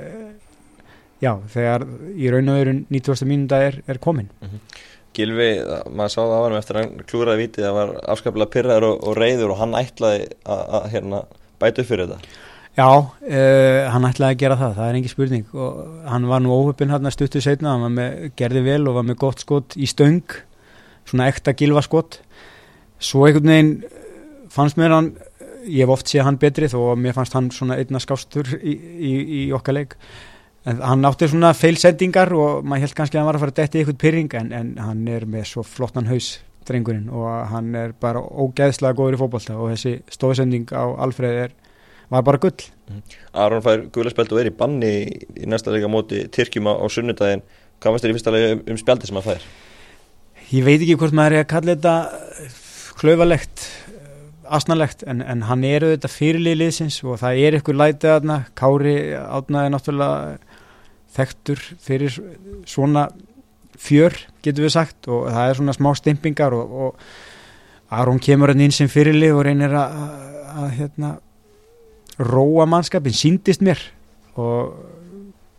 já, 1.23 1.33
þegar 1.52 1.87
í 2.16 2.28
raun 2.33 2.52
og 2.52 2.61
öðrun 2.61 2.83
90. 2.93 3.25
mínunda 3.31 3.62
er, 3.69 3.81
er 3.87 4.02
komin 4.02 4.28
mm 4.40 4.50
-hmm. 4.50 4.83
Gilvi, 5.16 5.49
maður 5.88 6.12
sá 6.12 6.21
það 6.21 6.37
á 6.37 6.45
hann 6.45 6.59
eftir 6.59 6.76
að 6.76 6.83
hann 6.83 7.07
klúraði 7.09 7.40
vitið, 7.40 7.64
það 7.64 7.76
var 7.78 7.93
afskaplega 8.12 8.52
pyrraður 8.52 8.85
og, 8.90 8.97
og 9.09 9.16
reyður 9.16 9.52
og 9.55 9.61
hann 9.62 9.78
ætlaði 9.78 10.26
að 10.45 10.90
hérna, 10.93 11.23
bæta 11.57 11.81
upp 11.83 11.88
fyrir 11.88 12.11
þetta 12.11 12.43
Já, 12.76 12.88
uh, 12.92 13.87
hann 13.88 14.04
ætlaði 14.04 14.35
að 14.35 14.40
gera 14.42 14.56
það, 14.61 14.73
það 14.76 14.88
er 14.90 14.97
engi 14.99 15.11
spurning 15.11 15.54
og 15.56 15.76
hann 16.12 16.26
var 16.28 16.42
nú 16.45 16.52
óhöppin 16.52 16.90
hann 16.92 17.09
að 17.09 17.14
stuttu 17.14 17.40
setna, 17.40 17.73
hann 17.73 17.95
með, 17.97 18.26
gerði 18.37 18.62
vel 18.66 18.83
og 18.90 18.99
var 18.99 19.06
með 19.09 19.16
gott 19.23 19.40
skott 19.40 19.76
í 19.80 19.88
stöng, 19.88 20.35
svona 21.09 21.30
ekta 21.33 21.54
gilva 21.56 21.80
skott. 21.87 22.18
Svo 23.00 23.25
einhvern 23.25 23.49
veginn 23.49 23.73
fannst 24.52 24.76
mér 24.76 24.92
hann, 24.92 25.11
ég 25.64 25.87
hef 25.87 25.95
oft 25.97 26.12
séð 26.12 26.26
hann 26.28 26.40
betri 26.42 26.68
þó 26.68 26.78
að 26.92 27.02
mér 27.06 27.16
fannst 27.16 27.37
hann 27.38 27.49
svona 27.54 27.80
einna 27.80 28.00
skástur 28.02 28.52
í, 28.61 28.76
í, 28.76 29.12
í 29.40 29.42
okkar 29.56 29.80
leik. 29.80 29.97
En 30.68 30.85
hann 30.85 31.09
átti 31.09 31.30
svona 31.30 31.54
feilsendingar 31.56 32.33
og 32.37 32.64
maður 32.66 32.87
held 32.87 32.99
kannski 32.99 33.16
að 33.16 33.23
hann 33.23 33.30
var 33.30 33.38
að 33.38 33.47
fara 33.47 33.54
að 33.54 33.61
detti 33.62 33.80
eitthvað 33.80 34.00
pyrring 34.02 34.37
en, 34.37 34.52
en 34.52 34.73
hann 34.83 35.04
er 35.09 35.25
með 35.30 35.49
svo 35.54 35.64
flottan 35.64 36.11
haus 36.11 36.35
drengurinn 36.66 37.09
og 37.14 37.28
hann 37.52 37.71
er 37.78 37.92
bara 38.00 38.21
ógeðslega 38.21 38.99
góður 38.99 39.16
í 39.16 39.21
fókbalta 39.21 39.56
og 39.56 39.71
þessi 39.73 40.00
stóðsending 40.12 40.73
á 40.75 40.85
Alfreð 41.06 41.38
er, 41.45 41.54
var 42.12 42.26
bara 42.26 42.40
gull 42.42 42.66
mm. 42.90 43.02
Aron 43.44 43.64
fær 43.64 43.86
guðlarspelt 43.94 44.34
og 44.34 44.42
er 44.42 44.50
í 44.50 44.56
banni 44.56 44.92
í 45.06 45.48
næsta 45.48 45.75
leika 45.75 45.90
móti 45.90 46.26
Tyrkjum 46.32 46.68
á 46.70 46.86
sunnudagin 46.92 47.44
hvað 47.80 47.96
varst 47.96 48.06
þér 48.06 48.12
í 48.12 48.18
fyrsta 48.18 48.34
leika 48.34 48.52
um, 48.54 48.62
um 48.72 48.80
spjaldi 48.80 49.10
sem 49.10 49.18
hann 49.18 49.26
fær? 49.26 49.48
Ég 50.52 50.66
veit 50.66 50.78
ekki 50.78 50.98
hvort 51.00 51.16
maður 51.16 51.40
er 51.40 51.44
að 51.44 51.52
kalla 51.54 51.75
þetta 51.75 51.96
klöfalegt 52.96 53.66
asnalegt 54.46 55.02
en, 55.10 55.22
en 55.22 55.44
hann 55.48 55.64
eru 55.66 55.92
þetta 55.94 56.10
fyrirliðliðsins 56.12 57.00
og 57.04 57.18
það 57.22 57.40
er 57.42 57.58
ykkur 57.58 57.78
lætið 57.78 58.12
aðna 58.14 58.40
Kári 58.58 58.96
átnaði 59.18 59.72
náttúrulega 59.75 60.36
þekktur 61.16 61.62
fyrir 61.82 62.18
svona 62.68 63.08
fjör 63.80 64.14
getur 64.44 64.66
við 64.66 64.76
sagt 64.76 65.08
og 65.10 65.28
það 65.32 65.50
er 65.50 65.58
svona 65.58 65.76
smá 65.76 65.90
stimpingar 65.98 66.54
og, 66.56 66.76
og 66.86 67.96
Aron 67.96 68.20
kemur 68.22 68.52
hann 68.52 68.64
inn 68.64 68.75
sem 68.75 68.90
fyrirlið 68.90 69.34
og 69.36 69.44
reynir 69.46 69.75
að 69.76 70.70
hérna, 70.78 71.16
róa 72.18 72.66
mannskapin, 72.70 73.16
síndist 73.16 73.64
mér. 73.64 73.80
Og 74.37 74.73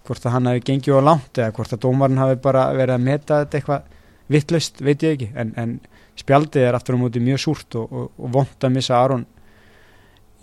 hvort 0.08 0.26
að 0.26 0.38
hann 0.38 0.50
hafi 0.50 0.64
gengið 0.70 1.00
á 1.04 1.08
langt 1.10 1.38
eða 1.38 1.54
hvort 1.58 1.74
að 1.76 1.84
dómarinn 1.84 2.22
hafi 2.22 2.40
bara 2.42 2.70
verið 2.76 2.96
að 2.96 3.08
meta 3.08 3.40
þetta 3.44 3.58
eitthvað 3.58 3.96
vittlust, 4.32 4.82
veit 4.84 5.04
ég 5.04 5.18
ekki. 5.18 5.32
En, 5.36 5.54
en 5.60 5.80
spjaldið 6.18 6.68
er 6.68 6.78
aftur 6.78 6.98
á 6.98 7.02
móti 7.02 7.24
mjög 7.24 7.44
súrt 7.44 7.80
og, 7.80 7.92
og, 7.92 8.14
og 8.18 8.32
vond 8.38 8.68
að 8.68 8.78
missa 8.78 9.00
Aron 9.00 9.26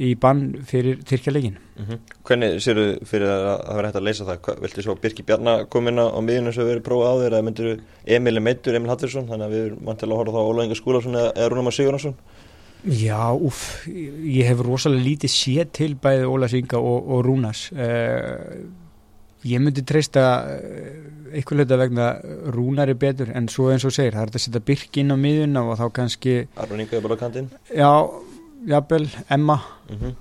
í 0.03 0.15
bann 0.19 0.65
fyrir 0.67 1.03
Tyrkjalegin 1.07 1.55
mm 1.55 1.85
-hmm. 1.85 1.99
Hvernig 2.27 2.63
séu 2.63 2.75
þú 2.75 3.07
fyrir 3.07 3.29
að 3.31 3.43
það 3.45 3.77
verði 3.77 3.87
hægt 3.87 3.97
að 3.97 4.07
leysa 4.07 4.25
það? 4.25 4.61
Viltu 4.63 4.83
svo 4.83 4.95
Birki 4.95 5.23
Bjarnar 5.23 5.67
komin 5.67 5.99
á 5.99 6.19
miðunum 6.21 6.53
sem 6.53 6.67
verið 6.67 6.83
prófað 6.83 7.11
á 7.15 7.15
þér 7.23 7.33
eða 7.33 7.43
myndir 7.43 7.81
Emil 8.07 8.41
Meitur, 8.41 8.75
Emil 8.75 8.91
Hattirsson 8.91 9.29
þannig 9.29 9.47
að 9.47 9.53
við 9.55 9.67
erum 9.67 9.85
mann 9.85 9.97
til 9.97 10.09
að 10.09 10.17
horfa 10.17 10.33
þá 10.33 10.49
Óla 10.51 10.65
Inga 10.65 10.75
Skúlason 10.75 11.15
eða, 11.15 11.33
eða 11.37 11.49
Rúnamar 11.49 11.73
Sigurnarsson 11.73 12.15
Já, 12.85 13.33
uff, 13.33 13.87
ég 13.89 14.45
hef 14.45 14.61
rosalega 14.61 15.05
lítið 15.07 15.33
séð 15.33 15.69
til 15.73 15.95
bæði 15.97 16.27
Óla 16.29 16.49
Singa 16.53 16.77
og, 16.77 17.07
og 17.17 17.23
Rúnas 17.25 17.71
uh, 17.73 18.59
ég 19.49 19.63
myndi 19.63 19.85
treysta 19.89 20.25
uh, 20.45 21.15
eitthvað 21.33 21.63
hluta 21.63 21.79
vegna 21.81 22.09
Rúnar 22.53 22.93
er 22.93 22.99
betur 23.01 23.31
en 23.33 23.49
svo 23.49 23.71
eins 23.73 23.87
og 23.89 23.95
segir, 23.95 24.13
það 24.13 24.27
er 24.27 24.35
að 24.35 24.45
setja 24.45 24.63
Birki 24.69 25.01
inn 25.01 25.15
á 25.15 25.19
miðuna 25.19 25.63
og 25.65 25.79
þá 25.81 25.87
kannski 25.97 26.35
Arun 26.61 26.83
Inga 26.85 26.99
er 26.99 27.07
bara 27.07 27.17
á 27.17 27.23
kantinn. 27.23 27.49
Já 27.73 27.91
jafnvel, 28.69 29.09
Emma. 29.29 29.57
Mm 29.89 29.97
-hmm. 29.97 30.15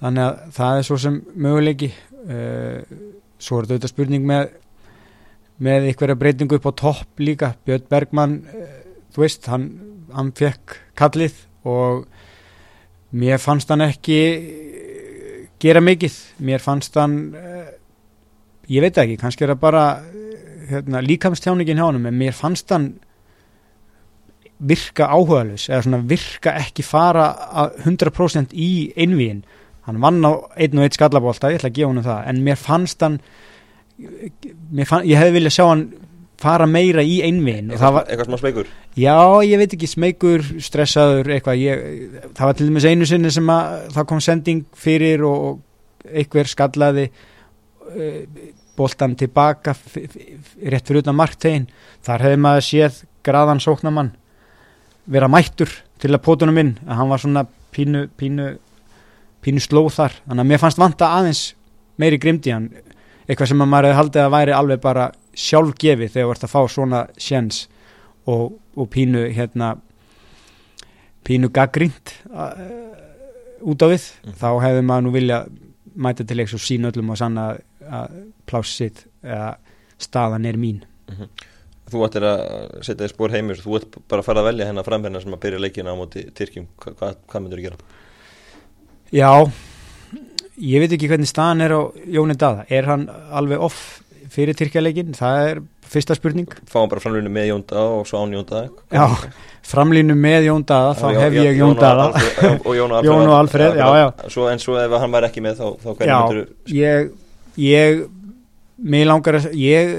þannig 0.00 0.22
að 0.22 0.38
það 0.52 0.78
er 0.78 0.82
svo 0.82 0.96
sem 0.96 1.22
möguleiki. 1.34 1.92
Uh, 2.28 2.82
svo 3.38 3.60
er 3.60 3.66
þetta 3.66 3.88
spurning 3.88 4.24
með 4.24 4.48
með 5.58 5.90
einhverja 5.90 6.14
breytingu 6.14 6.54
upp 6.54 6.66
á 6.66 6.72
topp 6.72 7.18
líka. 7.20 7.54
Björn 7.66 7.88
Bergman 7.88 8.42
uh, 8.54 8.66
þú 9.12 9.20
veist, 9.20 9.46
hann, 9.46 9.70
hann 10.12 10.32
fekk 10.32 10.76
kallið 10.96 11.47
og 11.68 12.06
mér 13.18 13.40
fannst 13.40 13.70
hann 13.72 13.84
ekki 13.86 14.20
gera 15.62 15.82
mikið, 15.82 16.16
mér 16.46 16.62
fannst 16.62 16.96
hann 16.98 17.18
uh, 17.34 17.68
ég 18.68 18.84
veit 18.84 18.98
ekki, 19.00 19.18
kannski 19.20 19.46
er 19.46 19.54
það 19.54 19.62
bara 19.62 19.84
hérna, 20.68 21.02
líkamstjáningin 21.04 21.80
hjá 21.80 21.86
hann, 21.88 22.06
en 22.06 22.18
mér 22.18 22.36
fannst 22.36 22.72
hann 22.74 22.92
virka 24.58 25.06
áhugaðlus 25.14 25.68
eða 25.70 25.84
svona 25.86 26.02
virka 26.10 26.56
ekki 26.58 26.82
fara 26.82 27.28
100% 27.84 28.54
í 28.58 28.70
einvíin 28.98 29.44
hann 29.86 30.00
vann 30.02 30.18
á 30.26 30.32
einn 30.58 30.80
og 30.80 30.84
einn 30.84 30.96
skallabólta 30.96 31.52
ég 31.52 31.60
ætla 31.60 31.70
að 31.70 31.78
gefa 31.78 31.92
hann 31.92 32.06
það, 32.08 32.24
en 32.32 32.42
mér 32.44 32.58
fannst 32.60 33.04
hann 33.06 33.20
mér 33.98 34.88
fann, 34.90 35.06
ég 35.06 35.18
hefði 35.18 35.36
viljað 35.38 35.56
sjá 35.56 35.66
hann 35.70 35.84
fara 36.38 36.66
meira 36.70 37.02
í 37.02 37.18
einvíin 37.26 37.72
eitthvað, 37.72 38.04
eitthvað 38.04 38.28
smá 38.28 38.38
smeykur? 38.42 38.68
Já, 38.98 39.16
ég 39.46 39.58
veit 39.60 39.74
ekki, 39.74 39.88
smeykur, 39.90 40.44
stressaður 40.62 41.32
eitthvað, 41.34 41.62
ég, 41.64 42.20
það 42.36 42.44
var 42.44 42.58
til 42.58 42.68
dæmis 42.68 42.86
einu 42.86 43.08
sinni 43.10 43.32
sem 43.34 43.50
að 43.54 43.88
það 43.96 44.08
kom 44.12 44.22
sending 44.22 44.62
fyrir 44.78 45.24
og 45.26 45.58
eitthvað 46.06 46.52
skallaði 46.52 47.08
uh, 47.10 48.22
bóltan 48.78 49.16
tilbaka 49.18 49.74
rétt 49.74 50.86
fyrir 50.86 51.02
utan 51.02 51.18
marktegin. 51.18 51.66
Þar 52.06 52.26
hefði 52.26 52.40
maður 52.44 52.66
séð 52.68 53.02
graðan 53.26 53.62
sóknamann 53.62 54.12
vera 55.10 55.28
mættur 55.30 55.72
til 55.98 56.12
að 56.12 56.22
pótunum 56.24 56.60
inn. 56.62 56.74
Að 56.86 57.00
hann 57.00 57.10
var 57.10 57.22
svona 57.22 57.44
pínu, 57.74 58.06
pínu, 58.20 58.52
pínu 59.44 59.64
slóð 59.64 59.90
þar. 59.96 60.18
Þannig 60.28 60.44
að 60.44 60.50
mér 60.52 60.62
fannst 60.62 60.80
vanta 60.80 61.10
aðeins 61.16 61.42
meiri 61.98 62.20
grimdi 62.22 62.54
hann. 62.54 62.70
Eitthvað 63.26 63.50
sem 63.50 63.64
að 63.64 63.72
maður 63.72 63.90
hefði 63.90 64.00
haldið 64.02 64.24
að 64.24 64.34
væri 64.36 64.56
alveg 64.56 64.84
bara 64.84 65.08
sjálfgefi 65.38 66.08
þegar 66.10 66.26
þú 66.26 66.34
ert 66.34 66.46
að 66.46 66.54
fá 66.54 66.62
svona 66.72 67.02
sjens 67.20 67.66
og, 68.28 68.58
og 68.76 68.88
pínu 68.92 69.28
hérna 69.36 69.76
pínu 71.26 71.50
gaggrínt 71.54 72.14
uh, 72.32 72.54
út 73.68 73.84
á 73.84 73.86
við 73.90 74.08
mm. 74.24 74.36
þá 74.40 74.48
hefði 74.64 74.84
maður 74.88 75.06
nú 75.06 75.14
vilja 75.14 75.42
mæta 75.98 76.26
til 76.26 76.38
eitthvað 76.38 76.64
sín 76.64 76.88
öllum 76.88 77.14
og 77.14 77.20
sanna 77.20 77.50
að 77.88 78.18
plássitt 78.48 79.06
eða 79.22 79.54
staðan 79.98 80.46
er 80.46 80.56
mín 80.56 80.82
mm 81.08 81.14
-hmm. 81.14 81.28
Þú 81.88 82.04
ættir 82.04 82.22
að 82.22 82.40
setja 82.84 83.06
þér 83.06 83.12
spór 83.14 83.30
heimir 83.32 83.56
þú 83.56 83.76
ættir 83.76 84.02
bara 84.08 84.20
að 84.20 84.24
fara 84.24 84.40
að 84.40 84.44
velja 84.44 84.66
hennar 84.66 84.84
framherna 84.84 85.20
sem 85.20 85.32
að 85.32 85.40
byrja 85.40 85.58
leikina 85.58 85.92
á 85.92 85.96
móti 85.96 86.30
Tyrkjum 86.34 86.66
Hva, 86.76 86.92
hvað, 86.92 87.16
hvað 87.26 87.42
myndur 87.42 87.58
þú 87.58 87.62
gera? 87.62 87.76
Já 89.12 89.50
ég 90.58 90.80
veit 90.80 90.92
ekki 90.92 91.08
hvernig 91.08 91.28
staðan 91.28 91.60
er 91.60 91.72
á 91.72 91.80
Jóni 92.06 92.36
Dada 92.36 92.64
er 92.68 92.84
hann 92.84 93.08
alveg 93.08 93.60
off 93.60 94.02
fyrir 94.32 94.56
Tyrkjaleikin, 94.58 95.14
það 95.16 95.44
er 95.46 95.60
fyrsta 95.88 96.16
spurning 96.18 96.52
Fáum 96.68 96.90
bara 96.90 97.02
framlýnu 97.02 97.32
með 97.32 97.48
Jón 97.50 97.64
Dada 97.68 97.86
og 97.96 98.08
svo 98.08 98.20
án 98.22 98.34
Jón 98.36 98.46
Dada 98.48 98.68
Já, 98.92 99.32
framlýnu 99.70 100.16
með 100.18 100.50
Jón 100.50 100.66
Dada 100.68 100.92
þá 100.98 101.06
já, 101.14 101.20
hef 101.24 101.38
ég 101.40 101.58
Jón 101.62 101.78
Dada 101.78 102.10
og 102.58 102.70
Jón 102.76 102.92
og 102.92 102.98
Alfred, 103.00 103.08
Jón 103.08 103.24
og 103.32 103.38
Alfred 103.38 103.80
já, 103.80 103.88
já. 104.02 104.06
Svo, 104.28 104.46
En 104.52 104.62
svo 104.62 104.78
ef 104.80 104.96
hann 105.00 105.16
var 105.16 105.28
ekki 105.28 105.44
með 105.44 105.62
þá, 105.62 105.66
þá 105.82 105.90
hvernig 105.90 106.14
myndur 106.14 106.40
þú 106.44 106.78
ég, 106.78 107.10
ég, 107.64 108.06
mér 108.78 109.08
langar 109.10 109.40
að 109.40 109.52
ég 109.58 109.94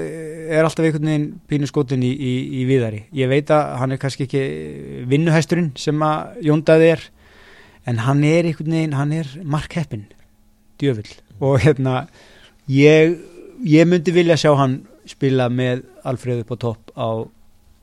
er 0.50 0.66
alltaf 0.66 0.84
einhvern 0.84 1.06
veginn 1.10 1.26
pínu 1.50 1.68
skotin 1.70 2.02
í, 2.04 2.10
í, 2.10 2.32
í 2.60 2.66
viðari. 2.68 3.04
Ég 3.16 3.30
veit 3.30 3.50
að 3.54 3.74
hann 3.80 3.94
er 3.94 4.00
kannski 4.02 4.26
ekki 4.26 4.42
vinnuhæsturinn 5.10 5.70
sem 5.78 6.00
að 6.02 6.40
Jóndaði 6.48 6.88
er, 6.96 7.04
en 7.90 8.02
hann 8.06 8.24
er 8.26 8.48
einhvern 8.50 8.74
veginn, 8.74 8.96
hann 8.98 9.14
er 9.14 9.30
markheppin, 9.46 10.08
djöfull. 10.82 11.12
Og 11.38 11.60
hérna, 11.62 12.02
ég, 12.70 13.14
ég 13.66 13.88
myndi 13.88 14.14
vilja 14.14 14.38
sjá 14.40 14.54
hann 14.58 14.80
spila 15.08 15.48
með 15.52 15.84
Alfreð 16.06 16.44
upp 16.44 16.54
á 16.54 16.56
topp 16.64 16.92
á, 16.96 17.08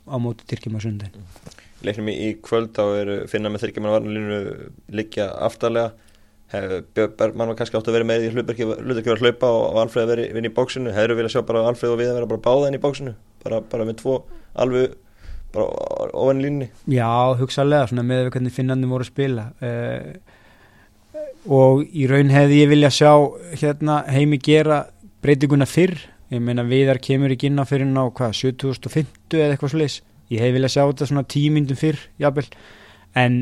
á 0.09 0.15
móti 0.21 0.47
Tyrkjum 0.49 0.77
á 0.77 0.81
sundin. 0.83 1.23
Leiknum 1.85 2.11
í 2.11 2.33
kvöld 2.41 2.77
á 2.81 2.85
er 2.97 3.13
finna 3.29 3.51
með 3.53 3.65
Tyrkjum 3.65 3.89
að 3.89 3.97
varnalínu 3.97 4.41
liggja 4.97 5.29
aftarlega. 5.47 5.93
Bergman 6.95 7.51
var 7.51 7.57
kannski 7.59 7.75
átt 7.75 7.89
að 7.91 7.97
vera 7.97 8.07
með 8.07 8.29
í 8.29 8.31
hlutverki 8.31 9.11
að 9.11 9.23
hlaupa 9.25 9.49
og 9.51 9.81
Alfred 9.81 10.05
að 10.05 10.13
vera 10.13 10.27
inn 10.31 10.47
í 10.47 10.53
bóksinu 10.55 10.93
hefur 10.95 11.17
viljað 11.19 11.33
sjá 11.35 11.41
bara 11.49 11.65
Alfred 11.67 11.91
og 11.91 11.99
við 11.99 12.13
að 12.13 12.21
vera 12.21 12.29
bara 12.31 12.45
báða 12.45 12.69
inn 12.69 12.77
í 12.77 12.83
bóksinu 12.85 13.13
bara, 13.43 13.59
bara 13.67 13.87
með 13.87 13.97
tvo 13.99 14.13
alveg 14.55 14.95
bara 15.51 15.67
ofan 16.15 16.39
línni 16.43 16.69
Já, 16.87 17.35
hugsaðlega, 17.39 17.89
svona 17.91 18.07
með 18.07 18.31
hvernig 18.31 18.55
finnandi 18.55 18.87
voru 18.87 19.03
að 19.03 19.11
spila. 19.11 19.47
Eh, 19.59 20.15
og 21.51 21.83
í 21.91 22.07
raun 22.09 22.31
hefði 22.31 22.61
ég 22.61 22.71
viljað 22.71 22.95
sjá 22.95 23.11
hérna 23.61 24.01
heimi 24.11 24.39
gera 24.43 24.85
breytinguna 25.23 25.67
fyrr. 25.69 25.97
Ég 26.31 26.43
meina 26.43 26.65
viðar 26.67 26.99
kemur 26.99 27.31
ekki 27.31 27.47
inn 27.47 27.61
á 27.61 27.65
fyrir 27.67 27.87
ná 27.87 28.03
hvað, 28.11 28.33
7050 28.35 29.39
eða 29.39 29.55
eitthvað 29.55 29.71
slúleis 29.71 30.01
ég 30.33 30.43
hefði 30.43 30.57
viljað 30.57 30.73
sjá 30.73 30.81
þetta 30.83 31.07
svona 31.07 31.25
tímyndum 31.31 31.79
fyrr 31.79 32.01
jábel, 32.19 32.45
en 33.15 33.37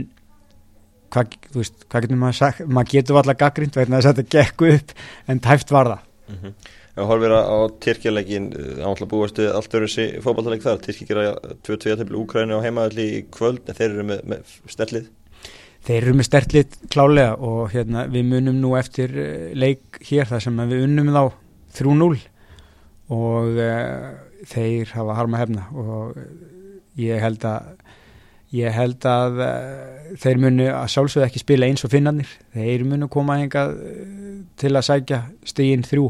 hvað, 1.13 1.37
þú 1.51 1.61
veist, 1.63 1.85
hvað 1.89 2.05
getur 2.05 2.21
maður 2.21 2.39
sagt? 2.39 2.65
Maður 2.69 2.91
getur 2.93 3.19
alltaf 3.21 3.39
gaggrind 3.41 3.77
vegna 3.79 4.01
þess 4.01 4.11
að 4.11 4.21
þetta 4.21 4.37
gekk 4.37 4.65
upp 4.69 4.95
en 5.31 5.43
tæft 5.47 5.73
var 5.73 5.91
það. 5.91 6.09
Mm 6.29 6.39
-hmm. 6.41 6.55
Já, 6.95 7.01
horfið 7.03 7.33
á 7.35 7.57
Tyrkjalegin 7.83 8.47
ánáttúrulega 8.55 9.11
búastu 9.11 9.49
allt 9.51 9.73
öru 9.75 9.87
þessi 9.87 10.21
fókbaltaleg 10.23 10.61
þar. 10.63 10.79
Tyrkja 10.79 11.07
gera 11.07 11.35
2-2 11.67 11.97
til 11.97 12.15
Úkræni 12.15 12.55
á 12.55 12.63
heimaðalli 12.63 13.05
í 13.17 13.25
kvöld 13.31 13.67
þeir 13.67 13.89
eru 13.91 14.03
með, 14.03 14.21
með 14.23 14.41
sterlið 14.67 15.09
Þeir 15.85 16.01
eru 16.01 16.13
með 16.17 16.25
sterlið 16.25 16.77
klálega 16.89 17.35
og 17.37 17.69
hérna, 17.69 18.07
við 18.07 18.23
munum 18.25 18.55
nú 18.57 18.75
eftir 18.75 19.11
eh, 19.21 19.51
leik 19.53 19.99
hér 20.01 20.25
þar 20.25 20.41
sem 20.41 20.61
við 20.69 20.85
unnum 20.87 21.11
þá 21.13 21.44
3-0 21.77 22.21
og 23.15 23.59
uh, 23.61 24.11
þeir 24.49 24.95
hafa 24.95 25.17
harma 25.19 25.41
hefna 25.41 25.67
og 25.75 26.19
ég 26.99 27.21
held 27.21 27.45
að 27.45 27.75
Ég 28.55 28.71
held 28.71 29.05
að 29.09 29.39
uh, 29.41 30.11
þeir 30.21 30.39
munu 30.39 30.67
að 30.69 30.91
sjálfsögðu 30.93 31.25
ekki 31.27 31.41
spila 31.41 31.67
eins 31.67 31.83
og 31.85 31.91
finnarnir. 31.91 32.29
Þeir 32.53 32.85
munu 32.87 33.09
koma 33.11 33.39
hengað 33.41 33.73
uh, 33.73 34.35
til 34.59 34.71
að 34.71 34.85
sækja 34.87 35.21
steginn 35.47 35.85
þrjú 35.85 36.05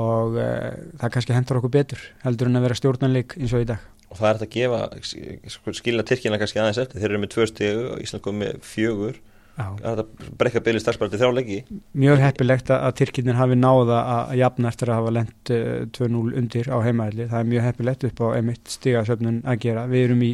og 0.00 0.38
uh, 0.38 0.70
það 1.00 1.12
kannski 1.16 1.34
hendur 1.36 1.60
okkur 1.60 1.74
betur 1.74 2.06
heldur 2.24 2.50
en 2.50 2.58
að 2.58 2.64
vera 2.68 2.78
stjórnanleik 2.78 3.36
eins 3.40 3.54
og 3.54 3.66
í 3.66 3.68
dag. 3.68 3.82
Og 4.08 4.20
það 4.20 4.28
er 4.28 4.40
þetta 4.40 4.48
að 4.48 4.54
gefa 4.54 5.74
skilina 5.80 6.06
Tyrkina 6.06 6.40
kannski 6.40 6.62
aðeins 6.62 6.80
eftir. 6.84 7.02
Þeir 7.02 7.10
eru 7.10 7.22
með 7.24 7.32
tvö 7.34 7.48
stegu 7.50 7.86
og 7.90 8.04
Ísland 8.04 8.24
kom 8.24 8.40
með 8.40 8.60
fjögur. 8.64 9.20
Þetta 9.54 10.32
brekka 10.40 10.62
byrju 10.66 10.80
starfsbæri 10.82 11.12
til 11.12 11.20
þrjáleiki. 11.20 11.58
Mjög 12.02 12.22
heppilegt 12.24 12.72
að 12.74 12.96
Tyrkinir 12.98 13.38
hafi 13.38 13.58
náða 13.58 14.00
að 14.14 14.32
jafna 14.40 14.72
eftir 14.72 14.90
að 14.90 14.98
hafa 14.98 15.12
lendt 15.14 15.52
2-0 15.98 16.40
undir 16.40 16.70
á 16.74 16.78
heimaðli. 16.82 17.28
Það 17.30 17.38
er 17.38 17.52
mjög 17.52 17.68
heppilegt 17.68 18.08
upp 18.08 18.24
á 18.24 18.28
emitt 18.40 18.74
stigasöfnun 18.74 19.38
að 19.46 19.60
gera. 19.66 19.86
Við 19.90 20.08
erum 20.08 20.26
í 20.26 20.32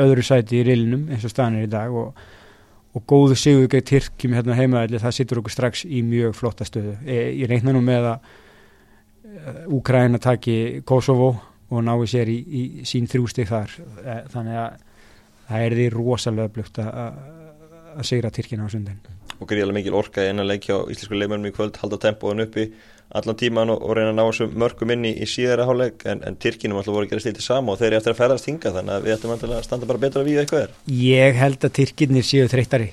öðru 0.00 0.24
sæti 0.24 0.60
í 0.60 0.66
rilinum 0.66 1.08
eins 1.10 1.24
og 1.26 1.32
staðan 1.32 1.60
er 1.60 1.66
í 1.66 1.70
dag 1.70 1.94
og, 1.96 2.20
og 2.94 3.06
góðu 3.08 3.38
sigur 3.38 3.70
gegn 3.70 3.86
Tyrkjum 3.90 4.36
hérna 4.36 4.58
heimaðalli 4.58 5.00
það 5.02 5.16
sittur 5.16 5.40
okkur 5.42 5.54
strax 5.54 5.84
í 5.86 6.02
mjög 6.06 6.36
flotta 6.38 6.66
stöðu 6.68 6.96
e, 7.04 7.18
ég 7.40 7.50
reikna 7.50 7.74
nú 7.76 7.82
með 7.84 8.12
að 8.14 8.30
Úkræna 9.72 10.18
taki 10.20 10.82
Kosovo 10.86 11.30
og 11.70 11.84
nái 11.86 12.06
sér 12.10 12.28
í, 12.28 12.38
í 12.38 12.62
sín 12.88 13.06
þrjústig 13.10 13.48
þar 13.50 13.74
e, 13.78 14.16
þannig 14.32 14.58
að 14.62 14.80
það 15.50 15.66
er 15.66 15.76
því 15.78 15.86
rosalega 15.94 16.54
blögt 16.54 16.80
að 16.82 17.20
segra 18.06 18.30
Tyrkina 18.34 18.66
á 18.66 18.68
sundin. 18.72 19.00
Og 19.40 19.48
gríðilega 19.48 19.78
mikil 19.78 19.98
orka 19.98 20.24
í 20.24 20.30
enna 20.30 20.44
leikja 20.44 20.80
á 20.80 20.88
íslensku 20.92 21.16
leimannum 21.16 21.50
í 21.50 21.54
kvöld, 21.56 21.78
halda 21.80 22.00
tempóðan 22.00 22.44
uppi 22.44 22.70
allan 23.10 23.34
tíman 23.34 23.70
og, 23.74 23.80
og 23.82 23.96
reyna 23.96 24.12
að 24.12 24.18
ná 24.18 24.22
þessum 24.28 24.52
mörgum 24.62 24.92
inn 24.94 25.06
í, 25.08 25.26
síðara 25.26 25.64
háleg 25.66 26.04
en, 26.06 26.20
en 26.26 26.36
Tyrkinum 26.38 26.78
alltaf 26.78 26.94
voru 26.94 27.08
að 27.08 27.14
gera 27.14 27.24
stiltið 27.24 27.42
sama 27.42 27.72
og 27.72 27.80
þeir 27.80 27.88
eru 27.88 27.98
eftir 27.98 28.12
að 28.12 28.20
ferðast 28.20 28.46
hinga 28.46 28.72
þannig 28.76 28.94
að 28.94 29.06
við 29.06 29.14
ættum 29.16 29.32
að 29.34 29.54
standa 29.66 29.88
bara 29.90 30.02
betra 30.04 30.22
við 30.26 30.38
eitthvað 30.44 30.62
er. 30.62 30.76
Ég 30.94 31.40
held 31.40 31.66
að 31.66 31.74
Tyrkinir 31.80 32.26
séu 32.28 32.46
þreyttari. 32.52 32.88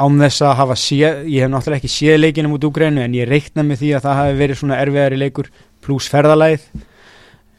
Án 0.00 0.20
þess 0.24 0.44
að 0.48 0.54
hafa 0.62 0.78
séð, 0.80 1.20
ég 1.28 1.44
hef 1.44 1.52
náttúrulega 1.52 1.82
ekki 1.82 1.92
séð 1.92 2.20
leikinum 2.22 2.56
út 2.56 2.68
úr 2.70 2.76
greinu 2.78 3.04
en 3.04 3.18
ég 3.18 3.28
reikna 3.28 3.66
með 3.68 3.82
því 3.82 3.90
að 3.98 4.06
það 4.06 4.20
hafi 4.22 4.38
verið 4.40 4.60
svona 4.62 4.80
erfiðari 4.80 5.20
leikur 5.20 5.50
pluss 5.84 6.08
ferðalæð 6.08 6.70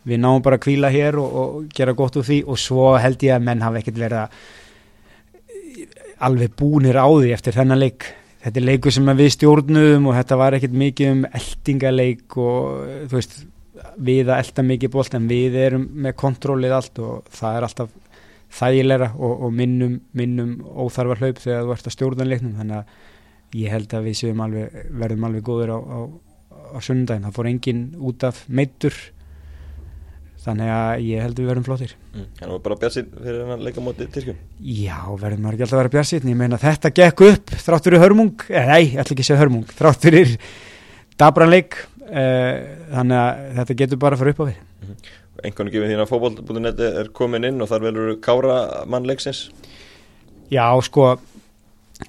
við 0.09 0.23
náum 0.23 0.41
bara 0.41 0.57
að 0.57 0.65
kvíla 0.65 0.89
hér 0.89 1.19
og, 1.21 1.37
og 1.43 1.69
gera 1.75 1.93
gott 1.93 2.17
úr 2.17 2.25
því 2.25 2.39
og 2.49 2.57
svo 2.57 2.95
held 2.97 3.21
ég 3.27 3.35
að 3.35 3.45
menn 3.45 3.61
hafa 3.61 3.83
ekkert 3.83 4.01
verið 4.01 4.23
að 4.23 4.39
alveg 6.25 6.55
búnir 6.59 6.99
á 6.99 7.07
því 7.07 7.31
eftir 7.35 7.55
þennan 7.57 7.81
leik. 7.81 8.07
Þetta 8.39 8.59
er 8.61 8.65
leiku 8.65 8.91
sem 8.95 9.09
við 9.19 9.31
stjórnum 9.35 10.07
og 10.07 10.15
þetta 10.15 10.37
var 10.39 10.55
ekkert 10.55 10.75
mikið 10.79 11.13
um 11.13 11.23
eldingaleik 11.39 12.37
og 12.39 12.85
þú 13.09 13.17
veist 13.17 13.39
við 13.99 14.31
að 14.31 14.43
elda 14.43 14.65
mikið 14.67 14.93
bólt 14.93 15.15
en 15.15 15.27
við 15.27 15.57
erum 15.59 15.85
með 16.05 16.15
kontrólið 16.19 16.75
allt 16.75 17.01
og 17.03 17.27
það 17.35 17.57
er 17.57 17.67
alltaf 17.67 17.93
þægilegra 18.59 19.11
og, 19.17 19.43
og 19.45 19.53
minnum, 19.53 19.99
minnum 20.17 20.55
óþarfa 20.63 21.19
hlaup 21.19 21.43
þegar 21.43 21.67
þú 21.67 21.75
ert 21.75 21.89
að 21.89 21.95
stjórna 21.95 22.27
leiknum. 22.27 22.55
Þannig 22.59 22.79
að 22.79 23.59
ég 23.59 23.73
held 23.73 23.95
að 23.97 24.09
við 24.09 24.41
alveg, 24.45 24.81
verðum 25.03 25.29
alveg 25.29 25.45
góður 25.45 25.75
á, 25.75 25.79
á, 25.79 25.99
á 26.75 26.77
sundagin 26.85 27.27
það 27.27 27.37
fór 27.37 27.51
engin 27.51 27.85
út 27.99 28.25
af 28.27 28.43
meittur 28.47 28.97
þannig 30.43 30.71
að 30.71 31.03
ég 31.03 31.23
held 31.23 31.35
að 31.35 31.41
við 31.43 31.49
verðum 31.51 31.65
flottir. 31.67 31.93
Mm. 32.13 32.25
Þannig 32.39 32.55
að 32.55 32.63
bara 32.65 32.77
björnsinn 32.83 33.09
fyrir 33.15 33.53
að 33.53 33.63
leika 33.67 33.83
mótið 33.83 34.11
Tyrkjum 34.15 34.37
Já, 34.79 34.97
verðum 35.19 35.45
maður 35.45 35.57
ekki 35.57 35.65
alltaf 35.65 35.77
að 35.77 35.81
vera 35.81 35.93
björnsinn 35.95 36.31
ég 36.31 36.39
meina 36.39 36.59
þetta 36.61 36.91
gekk 36.99 37.23
upp 37.27 37.55
þráttur 37.65 37.97
í 37.97 38.01
hörmung 38.03 38.45
eh, 38.47 38.69
nei, 38.71 38.83
ætla 38.95 39.15
ekki 39.15 39.27
segja 39.27 39.41
hörmung 39.41 39.73
þráttur 39.79 40.19
í 40.19 40.23
dabranleik 41.19 41.79
eh, 42.07 42.53
þannig 42.93 43.19
að 43.19 43.43
þetta 43.59 43.79
getur 43.83 44.01
bara 44.05 44.15
að 44.15 44.23
fara 44.23 44.35
upp 44.35 44.43
á 44.43 44.45
við. 44.49 44.59
Mm 44.59 44.91
-hmm. 44.93 45.17
Engan 45.49 45.69
ekki 45.69 45.81
við 45.83 45.93
þín 45.93 46.03
að 46.03 46.11
fókbólbúðunetti 46.11 46.87
er 46.99 47.11
komin 47.15 47.47
inn 47.47 47.61
og 47.63 47.69
þar 47.71 47.85
velur 47.87 48.15
kára 48.23 48.55
mannleiksins 48.89 49.49
Já, 50.49 50.65
sko 50.83 51.13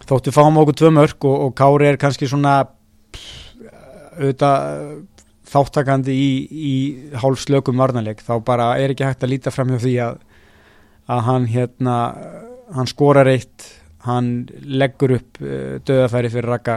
þóttu 0.09 0.33
fáum 0.35 0.59
okkur 0.63 0.79
tvö 0.79 0.91
mörg 0.95 1.27
og, 1.29 1.37
og 1.47 1.55
kári 1.59 1.91
er 1.91 1.99
kannski 2.01 2.29
svona 2.31 2.63
auðvitað 4.21 5.07
þáttakandi 5.51 6.15
í, 6.15 6.31
í 6.51 6.75
hálfslökum 7.19 7.81
varnarleik 7.81 8.23
þá 8.25 8.35
bara 8.47 8.73
er 8.79 8.95
ekki 8.95 9.07
hægt 9.09 9.27
að 9.27 9.35
líta 9.35 9.53
fram 9.55 9.73
hjá 9.73 9.81
því 9.83 9.95
að, 10.05 10.21
að 11.11 11.23
hann 11.27 11.49
hérna 11.51 11.97
hann 12.75 12.91
skorar 12.91 13.31
eitt 13.31 13.67
hann 14.07 14.49
leggur 14.63 15.17
upp 15.19 15.41
uh, 15.43 15.79
döðafæri 15.87 16.33
fyrir 16.33 16.53
rakka 16.55 16.77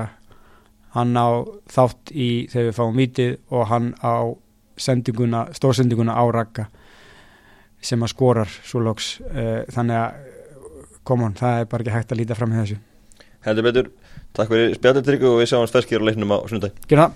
hann 0.97 1.17
á 1.17 1.41
þátt 1.71 2.13
í 2.13 2.47
þegar 2.51 2.69
við 2.69 2.77
fáum 2.77 2.97
vítið 2.97 3.35
og 3.53 3.67
hann 3.69 3.91
á 4.01 4.33
sendinguna, 4.77 5.47
stórsendinguna 5.53 6.15
á 6.17 6.23
rakka 6.33 6.67
sem 7.83 8.01
að 8.03 8.13
skorar 8.13 8.49
svo 8.63 8.81
loks 8.83 9.17
uh, 9.29 9.63
þannig 9.73 9.99
að 9.99 10.31
komon, 11.03 11.35
það 11.35 11.59
er 11.59 11.69
bara 11.69 11.83
ekki 11.83 11.93
hægt 11.97 12.13
að 12.15 12.19
líta 12.21 12.35
fram 12.37 12.53
hjá 12.55 12.61
þessu. 12.61 12.77
Heldur 13.43 13.65
betur, 13.67 13.89
takk 14.37 14.53
fyrir 14.53 14.77
spjallartryggu 14.77 15.27
og 15.33 15.41
við 15.41 15.49
sjáum 15.51 15.67
stærskir 15.67 15.99
á 15.99 16.07
leiknum 16.07 16.31
á 16.31 16.37
sundag 16.47 16.77
Gjörða 16.87 17.09